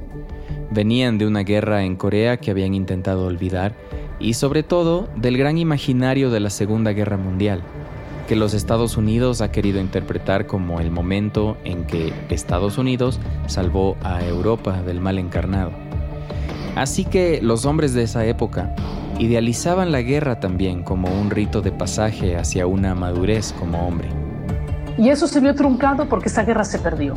Venían 0.73 1.19
de 1.19 1.27
una 1.27 1.45
guerra 1.45 1.85
en 1.85 1.95
Corea 1.95 2.39
que 2.39 2.51
habían 2.51 2.75
intentado 2.75 3.27
olvidar 3.27 3.77
y 4.19 4.35
sobre 4.35 4.65
todo 4.65 5.09
del 5.15 5.39
gran 5.39 5.57
imaginario 5.57 6.31
de 6.31 6.41
la 6.41 6.51
Segunda 6.51 6.93
Guerra 6.93 7.17
Mundial, 7.17 7.63
que 8.27 8.35
los 8.35 8.55
Estados 8.55 8.97
Unidos 8.97 9.41
ha 9.41 9.53
querido 9.53 9.81
interpretar 9.81 10.49
como 10.49 10.81
el 10.81 10.91
momento 10.91 11.57
en 11.63 11.85
que 11.85 12.13
Estados 12.29 12.77
Unidos 12.77 13.21
salvó 13.47 13.97
a 14.03 14.25
Europa 14.27 14.83
del 14.83 15.01
mal 15.01 15.17
encarnado. 15.17 15.71
Así 16.75 17.05
que 17.05 17.41
los 17.41 17.67
hombres 17.67 17.95
de 17.95 18.03
esa 18.03 18.27
época 18.27 18.75
idealizaban 19.21 19.93
la 19.93 20.03
guerra 20.03 20.41
también 20.41 20.83
como 20.83 21.09
un 21.09 21.31
rito 21.31 21.63
de 21.63 21.71
pasaje 21.71 22.37
hacia 22.37 22.67
una 22.67 22.97
madurez 22.97 23.55
como 23.57 23.87
hombre. 23.87 24.09
Y 24.99 25.09
eso 25.09 25.27
se 25.27 25.41
vio 25.41 25.55
truncado 25.55 26.09
porque 26.09 26.29
esa 26.29 26.43
guerra 26.45 26.65
se 26.65 26.79
perdió 26.79 27.17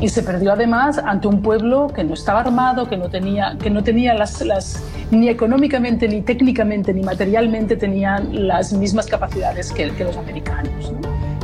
y 0.00 0.08
se 0.08 0.22
perdió 0.22 0.52
además 0.52 0.98
ante 0.98 1.26
un 1.26 1.42
pueblo 1.42 1.88
que 1.94 2.04
no 2.04 2.14
estaba 2.14 2.40
armado, 2.40 2.88
que 2.88 2.96
no 2.96 3.08
tenía, 3.08 3.56
que 3.58 3.70
no 3.70 3.82
tenía 3.82 4.14
las, 4.14 4.44
las, 4.44 4.82
ni 5.10 5.28
económicamente, 5.28 6.08
ni 6.08 6.20
técnicamente, 6.22 6.92
ni 6.92 7.02
materialmente 7.02 7.76
tenían 7.76 8.46
las 8.46 8.72
mismas 8.72 9.06
capacidades 9.06 9.72
que, 9.72 9.90
que 9.92 10.04
los 10.04 10.16
americanos. 10.16 10.92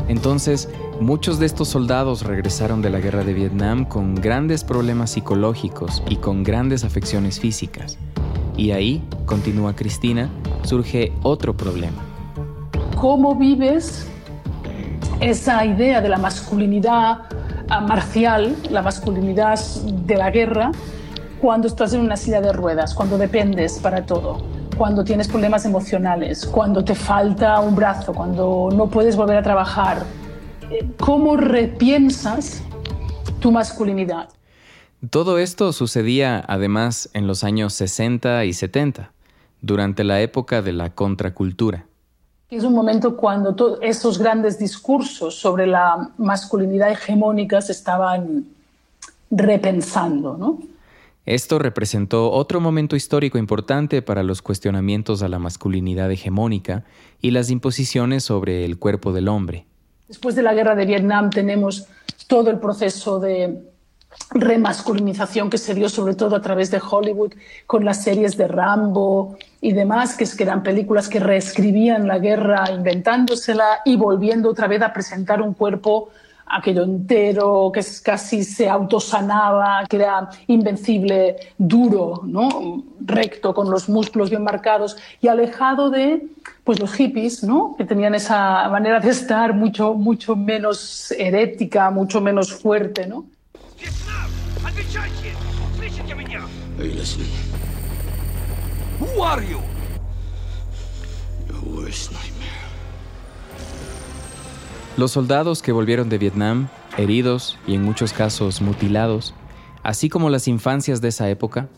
Entonces, 0.08 0.68
muchos 1.00 1.38
de 1.38 1.46
estos 1.46 1.68
soldados 1.68 2.24
regresaron 2.24 2.82
de 2.82 2.90
la 2.90 3.00
guerra 3.00 3.24
de 3.24 3.32
Vietnam 3.32 3.86
con 3.86 4.14
grandes 4.14 4.64
problemas 4.64 5.12
psicológicos 5.12 6.02
y 6.08 6.16
con 6.16 6.42
grandes 6.42 6.84
afecciones 6.84 7.40
físicas. 7.40 7.96
Y 8.56 8.72
ahí, 8.72 9.02
continúa 9.24 9.74
Cristina, 9.74 10.28
surge 10.64 11.12
otro 11.22 11.56
problema. 11.56 12.02
¿Cómo 12.96 13.34
vives 13.34 14.06
esa 15.22 15.64
idea 15.64 16.00
de 16.00 16.08
la 16.08 16.18
masculinidad 16.18 17.20
marcial, 17.86 18.56
la 18.70 18.82
masculinidad 18.82 19.58
de 19.84 20.16
la 20.16 20.30
guerra, 20.30 20.72
cuando 21.40 21.68
estás 21.68 21.94
en 21.94 22.00
una 22.00 22.16
silla 22.16 22.40
de 22.40 22.52
ruedas, 22.52 22.92
cuando 22.92 23.16
dependes 23.16 23.78
para 23.78 24.04
todo, 24.04 24.44
cuando 24.76 25.04
tienes 25.04 25.28
problemas 25.28 25.64
emocionales, 25.64 26.44
cuando 26.44 26.84
te 26.84 26.96
falta 26.96 27.60
un 27.60 27.76
brazo, 27.76 28.12
cuando 28.12 28.68
no 28.74 28.88
puedes 28.88 29.14
volver 29.16 29.36
a 29.36 29.42
trabajar. 29.42 30.04
Eh, 30.70 30.88
¿Cómo 30.98 31.36
repiensas 31.36 32.64
tu 33.38 33.52
masculinidad? 33.52 34.28
Todo 35.08 35.38
esto 35.38 35.72
sucedía 35.72 36.44
además 36.48 37.10
en 37.12 37.28
los 37.28 37.44
años 37.44 37.74
60 37.74 38.44
y 38.44 38.52
70, 38.52 39.12
durante 39.60 40.02
la 40.02 40.20
época 40.20 40.62
de 40.62 40.72
la 40.72 40.90
contracultura. 40.90 41.86
Es 42.52 42.64
un 42.64 42.74
momento 42.74 43.16
cuando 43.16 43.54
todos 43.54 43.78
esos 43.80 44.18
grandes 44.18 44.58
discursos 44.58 45.36
sobre 45.36 45.66
la 45.66 46.10
masculinidad 46.18 46.90
hegemónica 46.90 47.62
se 47.62 47.72
estaban 47.72 48.44
repensando, 49.30 50.36
¿no? 50.36 50.58
Esto 51.24 51.58
representó 51.58 52.30
otro 52.30 52.60
momento 52.60 52.94
histórico 52.94 53.38
importante 53.38 54.02
para 54.02 54.22
los 54.22 54.42
cuestionamientos 54.42 55.22
a 55.22 55.28
la 55.28 55.38
masculinidad 55.38 56.10
hegemónica 56.10 56.84
y 57.22 57.30
las 57.30 57.48
imposiciones 57.48 58.24
sobre 58.24 58.66
el 58.66 58.78
cuerpo 58.78 59.14
del 59.14 59.28
hombre. 59.28 59.64
Después 60.06 60.34
de 60.34 60.42
la 60.42 60.52
guerra 60.52 60.74
de 60.74 60.84
Vietnam 60.84 61.30
tenemos 61.30 61.86
todo 62.26 62.50
el 62.50 62.58
proceso 62.58 63.18
de 63.18 63.62
remasculinización 64.30 65.50
que 65.50 65.58
se 65.58 65.74
dio 65.74 65.88
sobre 65.88 66.14
todo 66.14 66.36
a 66.36 66.42
través 66.42 66.70
de 66.70 66.80
Hollywood 66.80 67.32
con 67.66 67.84
las 67.84 68.02
series 68.02 68.36
de 68.36 68.48
Rambo 68.48 69.36
y 69.60 69.72
demás, 69.72 70.16
que, 70.16 70.26
eran 70.42 70.62
películas 70.62 71.08
que 71.08 71.20
reescribían 71.20 72.06
la 72.06 72.18
guerra 72.18 72.64
inventándosela 72.70 73.80
y 73.84 73.96
volviendo 73.96 74.50
otra 74.50 74.66
vez 74.66 74.82
a 74.82 74.92
presentar 74.92 75.40
un 75.42 75.54
cuerpo 75.54 76.10
aquello 76.46 76.82
entero, 76.82 77.70
que 77.72 77.80
casi 78.02 78.44
se 78.44 78.68
autosanaba, 78.68 79.84
que 79.88 79.96
era 79.96 80.28
invencible, 80.48 81.36
duro, 81.56 82.20
¿no? 82.24 82.84
recto, 83.00 83.54
con 83.54 83.70
los 83.70 83.88
músculos 83.88 84.28
bien 84.28 84.44
marcados 84.44 84.96
y 85.20 85.28
alejado 85.28 85.88
de 85.88 86.26
pues, 86.62 86.78
los 86.78 86.92
hippies, 86.92 87.42
¿no? 87.42 87.74
que 87.78 87.84
tenían 87.84 88.14
esa 88.14 88.68
manera 88.68 89.00
de 89.00 89.10
estar 89.10 89.54
mucho, 89.54 89.94
mucho 89.94 90.36
menos 90.36 91.10
herética, 91.12 91.90
mucho 91.90 92.20
menos 92.20 92.52
fuerte. 92.52 93.06
¿no? 93.06 93.24
Los 104.96 105.12
soldados 105.12 105.62
que 105.62 105.72
volvieron 105.72 106.08
de 106.08 106.18
Vietnam, 106.18 106.68
heridos 106.96 107.58
y 107.66 107.74
en 107.74 107.82
muchos 107.82 108.12
casos 108.12 108.60
mutilados, 108.60 109.34
así 109.82 110.08
como 110.08 110.30
las 110.30 110.48
infancias 110.48 111.00
de 111.00 111.08
esa 111.08 111.28
época, 111.30 111.68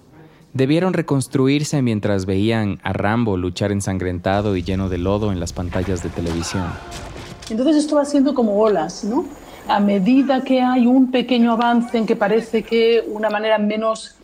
debieron 0.53 0.93
reconstruirse 0.93 1.81
mientras 1.81 2.27
veían 2.27 2.81
a 2.83 2.93
Rambo 2.93 3.37
luchar 3.37 3.73
ensangrentado 3.73 4.57
y 4.57 4.63
lleno 4.63 4.89
de 4.89 4.99
lodo 4.99 5.33
en 5.33 5.41
las 5.41 5.53
pantallas 5.53 6.03
de 6.03 6.09
televisión. 6.11 6.67
Entonces 7.51 7.77
esto 7.77 7.97
va 7.97 8.05
siendo 8.05 8.35
como 8.35 8.59
olas, 8.61 9.05
¿no? 9.05 9.27
A 9.69 9.81
medida 9.81 10.43
que 10.43 10.61
hay 10.61 10.87
un 10.87 11.11
pequeño 11.11 11.53
avance 11.53 11.97
en 11.97 12.07
que 12.07 12.17
parece 12.17 12.63
que 12.63 13.05
una 13.09 13.31
manera 13.31 13.59
menos 13.59 14.17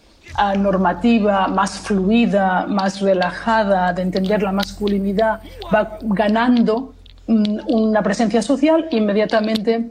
normativa, 0.58 1.48
más 1.48 1.78
fluida, 1.80 2.66
más 2.66 3.00
relajada 3.00 3.92
de 3.92 4.02
entender 4.02 4.42
la 4.42 4.52
masculinidad 4.52 5.40
va 5.74 5.98
ganando 6.02 6.94
mm, 7.26 7.58
una 7.68 8.02
presencia 8.02 8.40
social, 8.42 8.86
inmediatamente 8.90 9.90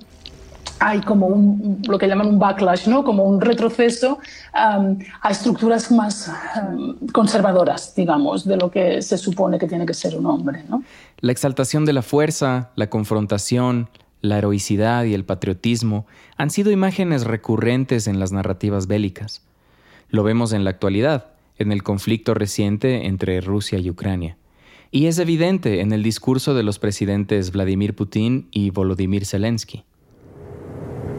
hay 0.80 1.02
como 1.02 1.28
un, 1.28 1.82
lo 1.88 1.98
que 1.98 2.08
llaman 2.08 2.28
un 2.28 2.40
backlash, 2.40 2.88
¿no? 2.88 3.04
como 3.04 3.26
un 3.26 3.42
retroceso 3.42 4.20
a 4.54 5.30
estructuras 5.30 5.92
más 5.92 6.32
conservadoras, 7.12 7.94
digamos, 7.96 8.46
de 8.46 8.56
lo 8.56 8.72
que 8.72 9.02
se 9.02 9.18
supone 9.18 9.60
que 9.60 9.68
tiene 9.68 9.86
que 9.86 9.94
ser 9.94 10.16
un 10.16 10.26
hombre. 10.26 10.64
La 11.20 11.34
exaltación 11.34 11.84
de 11.86 11.92
la 11.92 12.02
fuerza, 12.02 12.70
la 12.76 12.90
confrontación, 12.90 13.90
la 14.21 14.39
heroicidad 14.39 15.05
y 15.05 15.15
el 15.15 15.25
patriotismo 15.25 16.07
han 16.37 16.51
sido 16.51 16.71
imágenes 16.71 17.25
recurrentes 17.25 18.07
en 18.07 18.19
las 18.19 18.33
narrativas 18.33 18.87
bélicas. 18.87 19.43
Lo 20.09 20.23
vemos 20.23 20.53
en 20.53 20.65
la 20.65 20.71
actualidad, 20.71 21.33
en 21.59 21.73
el 21.73 21.83
conflicto 21.83 22.35
reciente 22.35 23.07
entre 23.07 23.41
Rusia 23.41 23.79
y 23.79 23.91
Ucrania. 23.91 24.37
Y 24.91 25.07
es 25.07 25.19
evidente 25.19 25.81
en 25.81 25.93
el 25.93 26.03
discurso 26.03 26.55
de 26.55 26.63
los 26.63 26.79
presidentes 26.79 27.53
Vladimir 27.53 27.95
Putin 27.95 28.49
y 28.51 28.71
Volodymyr 28.71 29.27
Zelensky. 29.27 29.85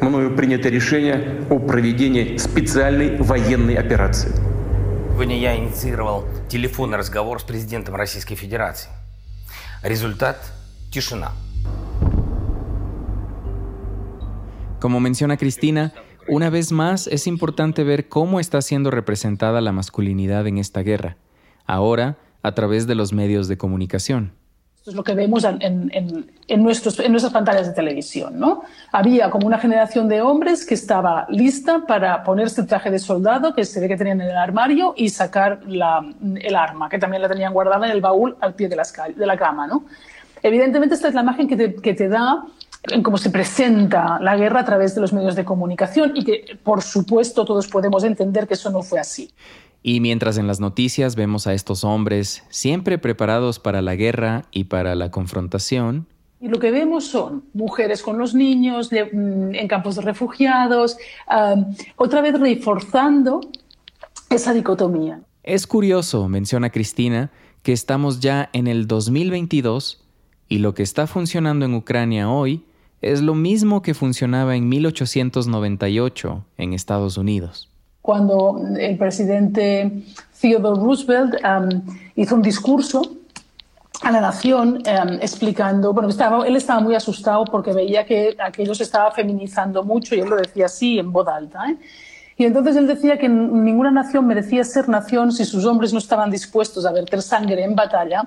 Мною 0.01 0.35
принято 0.35 0.69
решение 0.69 1.45
о 1.49 1.59
проведении 1.59 2.37
специальной 2.37 3.17
военной 3.17 3.75
операции. 3.75 4.31
Сегодня 5.13 5.39
я 5.39 5.55
инициировал 5.55 6.25
телефонный 6.49 6.97
разговор 6.97 7.39
с 7.39 7.43
президентом 7.43 7.95
Российской 7.95 8.35
Федерации. 8.35 8.89
Результат – 9.83 10.91
тишина. 10.91 11.31
Como 14.80 14.98
menciona 14.98 15.36
Cristina, 15.36 15.92
una 16.26 16.48
vez 16.48 16.72
más 16.72 17.06
es 17.06 17.26
importante 17.26 17.84
ver 17.84 18.08
cómo 18.08 18.40
está 18.40 18.62
siendo 18.62 18.90
representada 18.90 19.60
la 19.60 19.72
masculinidad 19.72 20.46
en 20.46 20.56
esta 20.56 20.80
guerra, 20.80 21.18
ahora 21.66 22.16
a 22.42 22.52
través 22.52 22.86
de 22.86 22.94
los 22.94 23.12
medios 23.12 23.46
de 23.46 23.58
comunicación. 23.58 24.32
Esto 24.78 24.92
es 24.92 24.96
lo 24.96 25.04
que 25.04 25.12
vemos 25.12 25.44
en, 25.44 25.90
en, 25.92 26.62
nuestras 26.62 26.96
pantallas 27.30 27.66
de 27.66 27.74
televisión. 27.74 28.38
¿no? 28.38 28.62
Había 28.90 29.28
como 29.28 29.46
una 29.46 29.58
generación 29.58 30.08
de 30.08 30.22
hombres 30.22 30.64
que 30.64 30.72
estaba 30.72 31.26
lista 31.28 31.84
para 31.86 32.24
ponerse 32.24 32.62
el 32.62 32.66
traje 32.66 32.90
de 32.90 32.98
soldado 32.98 33.54
que 33.54 33.66
se 33.66 33.80
ve 33.80 33.88
que 33.88 33.98
tenían 33.98 34.22
en 34.22 34.30
el 34.30 34.36
armario 34.38 34.94
y 34.96 35.10
sacar 35.10 35.60
el 35.68 36.54
arma, 36.56 36.88
que 36.88 36.98
también 36.98 37.20
la 37.20 37.28
tenían 37.28 37.52
guardada 37.52 37.84
en 37.84 37.92
el 37.92 38.00
baúl 38.00 38.34
al 38.40 38.54
pie 38.54 38.70
de 38.70 38.76
la, 38.76 38.84
de 39.14 39.26
la 39.26 39.36
cama. 39.36 39.66
¿no? 39.66 39.84
Evidentemente, 40.42 40.94
esta 40.94 41.08
es 41.08 41.14
la 41.14 41.20
imagen 41.20 41.46
que 41.46 41.56
te, 41.58 41.74
que 41.74 41.92
te 41.92 42.08
da 42.08 42.46
en 42.84 43.02
cómo 43.02 43.18
se 43.18 43.30
presenta 43.30 44.18
la 44.20 44.36
guerra 44.36 44.60
a 44.60 44.64
través 44.64 44.94
de 44.94 45.00
los 45.00 45.12
medios 45.12 45.36
de 45.36 45.44
comunicación 45.44 46.12
y 46.14 46.24
que, 46.24 46.58
por 46.62 46.82
supuesto, 46.82 47.44
todos 47.44 47.68
podemos 47.68 48.04
entender 48.04 48.46
que 48.46 48.54
eso 48.54 48.70
no 48.70 48.82
fue 48.82 48.98
así. 48.98 49.30
Y 49.82 50.00
mientras 50.00 50.36
en 50.36 50.46
las 50.46 50.60
noticias 50.60 51.16
vemos 51.16 51.46
a 51.46 51.54
estos 51.54 51.84
hombres 51.84 52.44
siempre 52.50 52.98
preparados 52.98 53.58
para 53.58 53.80
la 53.82 53.96
guerra 53.96 54.44
y 54.50 54.64
para 54.64 54.94
la 54.94 55.10
confrontación, 55.10 56.06
y 56.42 56.48
lo 56.48 56.58
que 56.58 56.70
vemos 56.70 57.04
son 57.04 57.44
mujeres 57.52 58.02
con 58.02 58.16
los 58.16 58.34
niños 58.34 58.90
mm, 58.90 59.54
en 59.54 59.68
campos 59.68 59.96
de 59.96 60.02
refugiados, 60.02 60.96
otra 61.96 62.22
vez 62.22 62.40
reforzando 62.40 63.42
esa 64.30 64.54
dicotomía. 64.54 65.20
Es 65.42 65.66
curioso, 65.66 66.28
menciona 66.28 66.70
Cristina, 66.70 67.30
que 67.62 67.72
estamos 67.72 68.20
ya 68.20 68.48
en 68.54 68.68
el 68.68 68.86
2022 68.86 70.02
y 70.48 70.58
lo 70.58 70.72
que 70.72 70.82
está 70.82 71.06
funcionando 71.06 71.66
en 71.66 71.74
Ucrania 71.74 72.30
hoy 72.30 72.64
es 73.02 73.22
lo 73.22 73.34
mismo 73.34 73.82
que 73.82 73.94
funcionaba 73.94 74.56
en 74.56 74.68
1898 74.68 76.44
en 76.58 76.72
Estados 76.72 77.16
Unidos 77.16 77.70
cuando 78.02 78.60
el 78.78 78.96
presidente 78.96 80.02
Theodore 80.40 80.80
Roosevelt 80.80 81.34
um, 81.44 81.82
hizo 82.16 82.34
un 82.34 82.42
discurso 82.42 83.02
a 84.02 84.10
la 84.10 84.20
nación 84.20 84.78
um, 84.78 85.12
explicando, 85.20 85.92
bueno, 85.92 86.08
estaba, 86.08 86.46
él 86.46 86.56
estaba 86.56 86.80
muy 86.80 86.94
asustado 86.94 87.44
porque 87.44 87.72
veía 87.72 88.06
que 88.06 88.36
aquello 88.42 88.74
se 88.74 88.84
estaba 88.84 89.10
feminizando 89.12 89.84
mucho 89.84 90.14
y 90.14 90.20
él 90.20 90.28
lo 90.28 90.36
decía 90.36 90.66
así 90.66 90.98
en 90.98 91.12
voz 91.12 91.28
alta. 91.28 91.70
¿eh? 91.70 91.76
Y 92.36 92.46
entonces 92.46 92.76
él 92.76 92.86
decía 92.86 93.18
que 93.18 93.28
ninguna 93.28 93.90
nación 93.90 94.26
merecía 94.26 94.64
ser 94.64 94.88
nación 94.88 95.30
si 95.30 95.44
sus 95.44 95.66
hombres 95.66 95.92
no 95.92 95.98
estaban 95.98 96.30
dispuestos 96.30 96.86
a 96.86 96.92
verter 96.92 97.20
sangre 97.20 97.62
en 97.62 97.74
batalla 97.74 98.26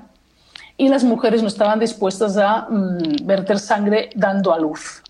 y 0.78 0.90
las 0.90 1.04
mujeres 1.04 1.42
no 1.42 1.48
estaban 1.48 1.80
dispuestas 1.80 2.38
a 2.38 2.68
mm, 2.70 3.26
verter 3.26 3.60
sangre 3.60 4.10
dando 4.16 4.54
a 4.54 4.60
luz 4.60 5.04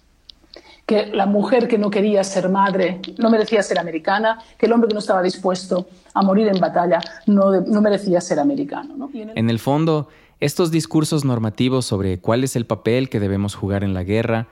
que 0.85 1.07
la 1.07 1.25
mujer 1.25 1.67
que 1.67 1.77
no 1.77 1.89
quería 1.89 2.23
ser 2.23 2.49
madre 2.49 2.99
no 3.17 3.29
merecía 3.29 3.63
ser 3.63 3.79
americana, 3.79 4.39
que 4.57 4.65
el 4.65 4.73
hombre 4.73 4.89
que 4.89 4.93
no 4.93 4.99
estaba 4.99 5.21
dispuesto 5.21 5.87
a 6.13 6.21
morir 6.21 6.47
en 6.47 6.59
batalla 6.59 6.99
no, 7.25 7.61
no 7.61 7.81
merecía 7.81 8.19
ser 8.19 8.39
americano. 8.39 9.09
En 9.13 9.49
el 9.49 9.59
fondo, 9.59 10.09
estos 10.39 10.71
discursos 10.71 11.23
normativos 11.23 11.85
sobre 11.85 12.19
cuál 12.19 12.43
es 12.43 12.55
el 12.55 12.65
papel 12.65 13.09
que 13.09 13.19
debemos 13.19 13.55
jugar 13.55 13.83
en 13.83 13.93
la 13.93 14.03
guerra 14.03 14.47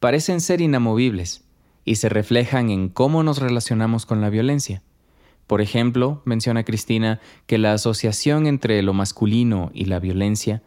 parecen 0.00 0.40
ser 0.40 0.60
inamovibles 0.60 1.44
y 1.84 1.96
se 1.96 2.08
reflejan 2.08 2.70
en 2.70 2.88
cómo 2.88 3.22
nos 3.22 3.38
relacionamos 3.38 4.06
con 4.06 4.20
la 4.20 4.28
violencia. 4.28 4.82
Por 5.46 5.60
ejemplo, 5.60 6.22
menciona 6.24 6.64
Cristina 6.64 7.20
que 7.46 7.58
la 7.58 7.72
asociación 7.72 8.46
entre 8.46 8.82
lo 8.82 8.92
masculino 8.92 9.70
y 9.72 9.84
la 9.84 10.00
violencia 10.00 10.62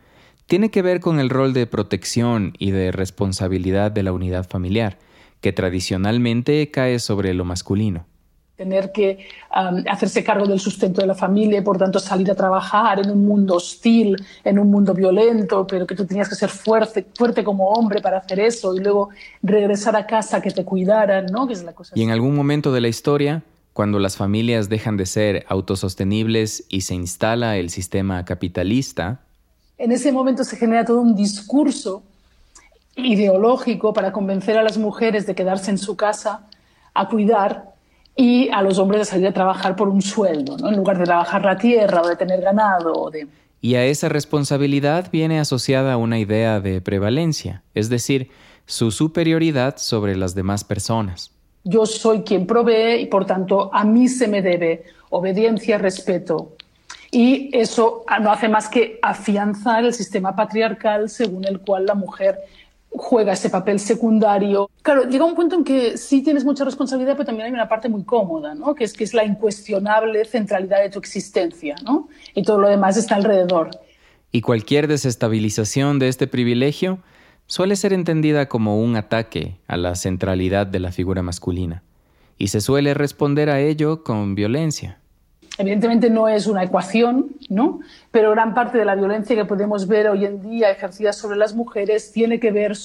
tiene 0.46 0.72
que 0.72 0.82
ver 0.82 1.00
con 1.00 1.20
el 1.20 1.30
rol 1.30 1.54
de 1.54 1.68
protección 1.68 2.54
y 2.58 2.72
de 2.72 2.92
responsabilidad 2.92 3.92
de 3.92 4.04
la 4.04 4.14
unidad 4.14 4.48
familiar, 4.48 4.98
que 5.42 5.54
tradicionalmente 5.54 6.72
cae 6.72 7.00
sobre 7.00 7.34
lo 7.34 7.46
masculino. 7.46 8.06
Tener 8.56 8.92
que 8.92 9.28
hacerse 9.52 10.24
cargo 10.24 10.46
del 10.46 10.60
sustento 10.60 11.02
de 11.02 11.08
la 11.08 11.16
familia 11.16 11.60
y 11.60 11.62
por 11.62 11.78
tanto 11.78 12.00
salir 12.00 12.30
a 12.32 12.36
trabajar 12.36 13.00
en 13.00 13.12
un 13.12 13.26
mundo 13.26 13.56
hostil, 13.56 14.18
en 14.44 14.60
un 14.60 14.70
mundo 14.72 14.94
violento, 14.94 15.66
pero 15.68 15.86
que 15.86 15.96
tú 15.96 16.06
tenías 16.06 16.28
que 16.28 16.36
ser 16.36 16.50
fuerte, 16.50 17.06
fuerte 17.16 17.44
como 17.44 17.70
hombre 17.70 18.02
para 18.02 18.18
hacer 18.18 18.40
eso 18.40 18.76
y 18.76 18.80
luego 18.80 19.10
regresar 19.44 19.96
a 19.96 20.06
casa 20.06 20.42
que 20.42 20.52
te 20.52 20.66
cuidaran, 20.66 21.28
¿no? 21.28 21.48
Que 21.48 21.54
es 21.54 21.64
la 21.64 21.74
cosa 21.74 21.94
y 21.96 22.02
en 22.02 22.10
algún 22.10 22.36
momento 22.36 22.74
de 22.74 22.82
la 22.82 22.90
historia, 22.90 23.44
cuando 23.74 24.00
las 24.00 24.18
familias 24.18 24.70
dejan 24.70 24.98
de 24.98 25.06
ser 25.06 25.46
autosostenibles 25.48 26.66
y 26.70 26.82
se 26.82 26.96
instala 26.96 27.58
el 27.58 27.70
sistema 27.70 28.26
capitalista, 28.26 29.22
en 29.78 29.94
ese 29.94 30.12
momento 30.12 30.44
se 30.44 30.58
genera 30.58 30.84
todo 30.84 31.00
un 31.00 31.16
discurso 31.16 32.04
ideológico 32.96 33.94
para 33.94 34.12
convencer 34.12 34.58
a 34.58 34.64
las 34.64 34.78
mujeres 34.78 35.26
de 35.26 35.36
quedarse 35.36 35.72
en 35.72 35.78
su 35.78 35.96
casa 35.96 36.48
a 36.94 37.08
cuidar 37.08 37.74
y 38.16 38.50
a 38.50 38.62
los 38.62 38.78
hombres 38.78 39.00
de 39.00 39.06
salir 39.06 39.28
a 39.28 39.34
trabajar 39.34 39.78
por 39.78 39.88
un 39.88 40.02
sueldo, 40.02 40.58
¿no? 40.58 40.68
en 40.68 40.76
lugar 40.76 40.98
de 40.98 41.06
trabajar 41.06 41.46
la 41.46 41.58
tierra 41.58 42.02
o 42.02 42.08
de 42.08 42.18
tener 42.18 42.42
ganado. 42.42 42.92
O 42.94 43.10
de... 43.10 43.28
Y 43.62 43.76
a 43.76 43.86
esa 43.86 44.10
responsabilidad 44.10 45.08
viene 45.12 45.40
asociada 45.40 45.96
una 45.96 46.20
idea 46.20 46.60
de 46.60 46.82
prevalencia, 46.82 47.64
es 47.74 47.88
decir, 47.88 48.32
su 48.66 48.92
superioridad 48.92 49.78
sobre 49.78 50.18
las 50.18 50.36
demás 50.36 50.66
personas. 50.66 51.32
Yo 51.70 51.86
soy 51.86 52.22
quien 52.22 52.48
provee 52.48 53.02
y 53.02 53.06
por 53.06 53.26
tanto 53.26 53.70
a 53.74 53.84
mí 53.84 54.08
se 54.08 54.28
me 54.28 54.42
debe 54.42 54.84
obediencia, 55.10 55.78
respeto. 55.78 56.56
Y 57.12 57.50
eso 57.58 58.04
no 58.22 58.32
hace 58.32 58.50
más 58.50 58.68
que 58.68 59.00
afianzar 59.02 59.84
el 59.86 59.94
sistema 59.94 60.36
patriarcal 60.36 61.10
según 61.10 61.46
el 61.46 61.60
cual 61.60 61.86
la 61.86 61.96
mujer 61.96 62.38
juega 62.92 63.34
ese 63.34 63.50
papel 63.50 63.80
secundario. 63.80 64.70
Claro, 64.82 65.04
llega 65.04 65.26
un 65.26 65.36
punto 65.36 65.56
en 65.56 65.64
que 65.64 65.98
sí 65.98 66.22
tienes 66.24 66.44
mucha 66.44 66.66
responsabilidad, 66.66 67.14
pero 67.14 67.26
también 67.26 67.48
hay 67.48 67.54
una 67.54 67.68
parte 67.68 67.88
muy 67.90 68.04
cómoda, 68.04 68.56
¿no? 68.56 68.74
que, 68.76 68.84
es, 68.84 68.94
que 68.94 69.04
es 69.04 69.14
la 69.14 69.24
incuestionable 69.24 70.26
centralidad 70.26 70.82
de 70.82 70.90
tu 70.90 71.00
existencia, 71.00 71.76
¿no? 71.84 72.10
y 72.34 72.44
todo 72.44 72.60
lo 72.60 72.68
demás 72.68 72.98
está 72.98 73.16
alrededor. 73.16 73.70
Y 74.32 74.42
cualquier 74.42 74.88
desestabilización 74.88 76.00
de 76.00 76.08
este 76.08 76.28
privilegio 76.28 77.00
suele 77.50 77.76
ser 77.76 77.94
entendida 77.94 78.48
como 78.48 78.80
un 78.80 78.96
ataque 78.96 79.58
a 79.68 79.76
la 79.76 79.96
centralidad 79.96 80.68
de 80.68 80.80
la 80.80 80.92
figura 80.92 81.24
masculina, 81.24 81.82
y 82.38 82.50
se 82.50 82.62
suele 82.62 82.94
responder 82.94 83.50
a 83.50 83.60
ello 83.60 84.04
con 84.04 84.36
violencia. 84.36 85.00
Evidentemente 85.58 86.12
no 86.12 86.30
es 86.30 86.46
una 86.46 86.64
ecuación, 86.64 87.32
¿no? 87.50 87.80
pero 88.12 88.32
gran 88.32 88.54
parte 88.54 88.78
de 88.78 88.86
la 88.86 88.94
violencia 88.94 89.36
que 89.36 89.46
podemos 89.46 89.88
ver 89.88 90.08
hoy 90.08 90.26
en 90.26 90.42
día 90.42 90.70
ejercida 90.70 91.12
sobre 91.12 91.38
las 91.38 91.56
mujeres 91.56 92.12
tiene 92.12 92.40
que 92.40 92.52
ver 92.52 92.78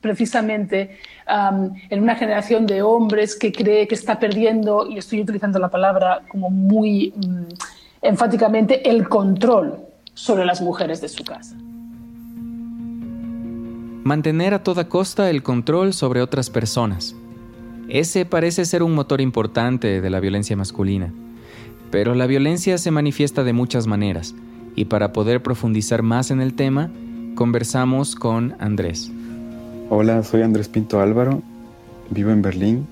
precisamente 0.00 0.96
en 1.90 2.02
una 2.02 2.16
generación 2.16 2.66
de 2.66 2.80
hombres 2.80 3.36
que 3.36 3.52
cree 3.52 3.86
que 3.86 3.94
está 3.94 4.18
perdiendo, 4.18 4.88
y 4.88 4.96
estoy 4.96 5.20
utilizando 5.20 5.58
la 5.58 5.68
palabra 5.68 6.22
como 6.30 6.48
muy 6.48 7.12
mm, 7.14 7.42
enfáticamente, 8.00 8.88
el 8.88 9.06
control 9.06 9.80
sobre 10.14 10.46
las 10.46 10.62
mujeres 10.62 11.02
de 11.02 11.10
su 11.10 11.22
casa. 11.24 11.54
Mantener 14.08 14.54
a 14.54 14.62
toda 14.62 14.88
costa 14.88 15.28
el 15.28 15.42
control 15.42 15.92
sobre 15.92 16.22
otras 16.22 16.48
personas. 16.48 17.14
Ese 17.90 18.24
parece 18.24 18.64
ser 18.64 18.82
un 18.82 18.94
motor 18.94 19.20
importante 19.20 20.00
de 20.00 20.08
la 20.08 20.18
violencia 20.18 20.56
masculina. 20.56 21.12
Pero 21.90 22.14
la 22.14 22.26
violencia 22.26 22.78
se 22.78 22.90
manifiesta 22.90 23.44
de 23.44 23.52
muchas 23.52 23.86
maneras 23.86 24.34
y 24.74 24.86
para 24.86 25.12
poder 25.12 25.42
profundizar 25.42 26.02
más 26.02 26.30
en 26.30 26.40
el 26.40 26.54
tema, 26.54 26.90
conversamos 27.34 28.14
con 28.14 28.54
Andrés. 28.60 29.10
Hola, 29.90 30.22
soy 30.22 30.40
Andrés 30.40 30.70
Pinto 30.70 31.02
Álvaro, 31.02 31.42
vivo 32.08 32.30
en 32.30 32.40
Berlín 32.40 32.86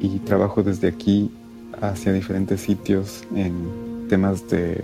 y 0.00 0.20
trabajo 0.20 0.62
desde 0.62 0.88
aquí 0.88 1.30
hacia 1.82 2.14
diferentes 2.14 2.62
sitios 2.62 3.24
en 3.34 4.08
temas 4.08 4.48
de 4.48 4.82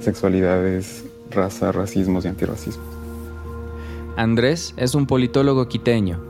sexualidades, 0.00 1.04
raza, 1.30 1.70
racismos 1.70 2.24
y 2.24 2.28
antirracismo. 2.28 2.97
Andrés 4.18 4.74
es 4.76 4.96
un 4.96 5.06
politólogo 5.06 5.68
quiteño. 5.68 6.20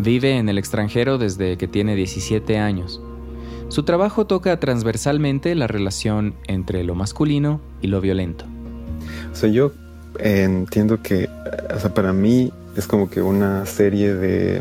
Vive 0.00 0.38
en 0.38 0.48
el 0.48 0.58
extranjero 0.58 1.18
desde 1.18 1.56
que 1.56 1.68
tiene 1.68 1.94
17 1.94 2.58
años. 2.58 3.00
Su 3.68 3.84
trabajo 3.84 4.26
toca 4.26 4.58
transversalmente 4.58 5.54
la 5.54 5.68
relación 5.68 6.34
entre 6.48 6.82
lo 6.82 6.96
masculino 6.96 7.60
y 7.80 7.86
lo 7.86 8.00
violento. 8.00 8.44
O 9.32 9.36
sea, 9.36 9.48
yo 9.50 9.70
entiendo 10.18 11.00
que, 11.00 11.28
o 11.72 11.78
sea, 11.78 11.94
para 11.94 12.12
mí 12.12 12.52
es 12.76 12.88
como 12.88 13.08
que 13.08 13.22
una 13.22 13.66
serie 13.66 14.14
de, 14.14 14.60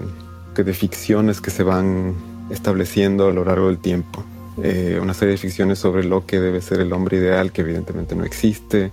de 0.55 0.73
ficciones 0.73 1.41
que 1.41 1.49
se 1.49 1.63
van 1.63 2.13
estableciendo 2.51 3.27
a 3.27 3.33
lo 3.33 3.43
largo 3.43 3.69
del 3.69 3.79
tiempo. 3.79 4.23
Eh, 4.61 4.99
una 5.01 5.15
serie 5.15 5.31
de 5.31 5.37
ficciones 5.39 5.79
sobre 5.79 6.03
lo 6.03 6.27
que 6.27 6.39
debe 6.39 6.61
ser 6.61 6.81
el 6.81 6.93
hombre 6.93 7.17
ideal, 7.17 7.51
que 7.51 7.61
evidentemente 7.61 8.15
no 8.15 8.23
existe, 8.23 8.91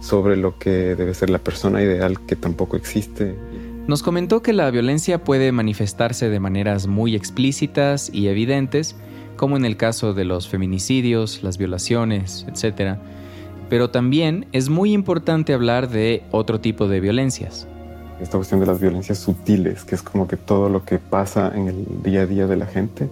sobre 0.00 0.36
lo 0.36 0.58
que 0.58 0.94
debe 0.94 1.14
ser 1.14 1.30
la 1.30 1.38
persona 1.38 1.82
ideal, 1.82 2.20
que 2.26 2.36
tampoco 2.36 2.76
existe. 2.76 3.34
Nos 3.86 4.02
comentó 4.02 4.42
que 4.42 4.52
la 4.52 4.70
violencia 4.70 5.22
puede 5.22 5.52
manifestarse 5.52 6.28
de 6.28 6.40
maneras 6.40 6.86
muy 6.86 7.14
explícitas 7.14 8.10
y 8.12 8.28
evidentes, 8.28 8.96
como 9.36 9.56
en 9.56 9.64
el 9.64 9.76
caso 9.76 10.12
de 10.12 10.24
los 10.24 10.48
feminicidios, 10.48 11.42
las 11.42 11.56
violaciones, 11.56 12.46
etc. 12.48 12.96
Pero 13.68 13.90
también 13.90 14.46
es 14.52 14.68
muy 14.68 14.92
importante 14.92 15.52
hablar 15.52 15.88
de 15.88 16.24
otro 16.30 16.60
tipo 16.60 16.88
de 16.88 17.00
violencias. 17.00 17.68
Esta 18.20 18.38
cuestión 18.38 18.60
de 18.60 18.66
las 18.66 18.80
violencias 18.80 19.18
sutiles, 19.18 19.84
que 19.84 19.94
es 19.94 20.02
como 20.02 20.26
que 20.26 20.36
todo 20.36 20.70
lo 20.70 20.84
que 20.84 20.98
pasa 20.98 21.52
en 21.54 21.68
el 21.68 21.84
día 22.02 22.22
a 22.22 22.26
día 22.26 22.46
de 22.46 22.56
la 22.56 22.66
gente, 22.66 23.08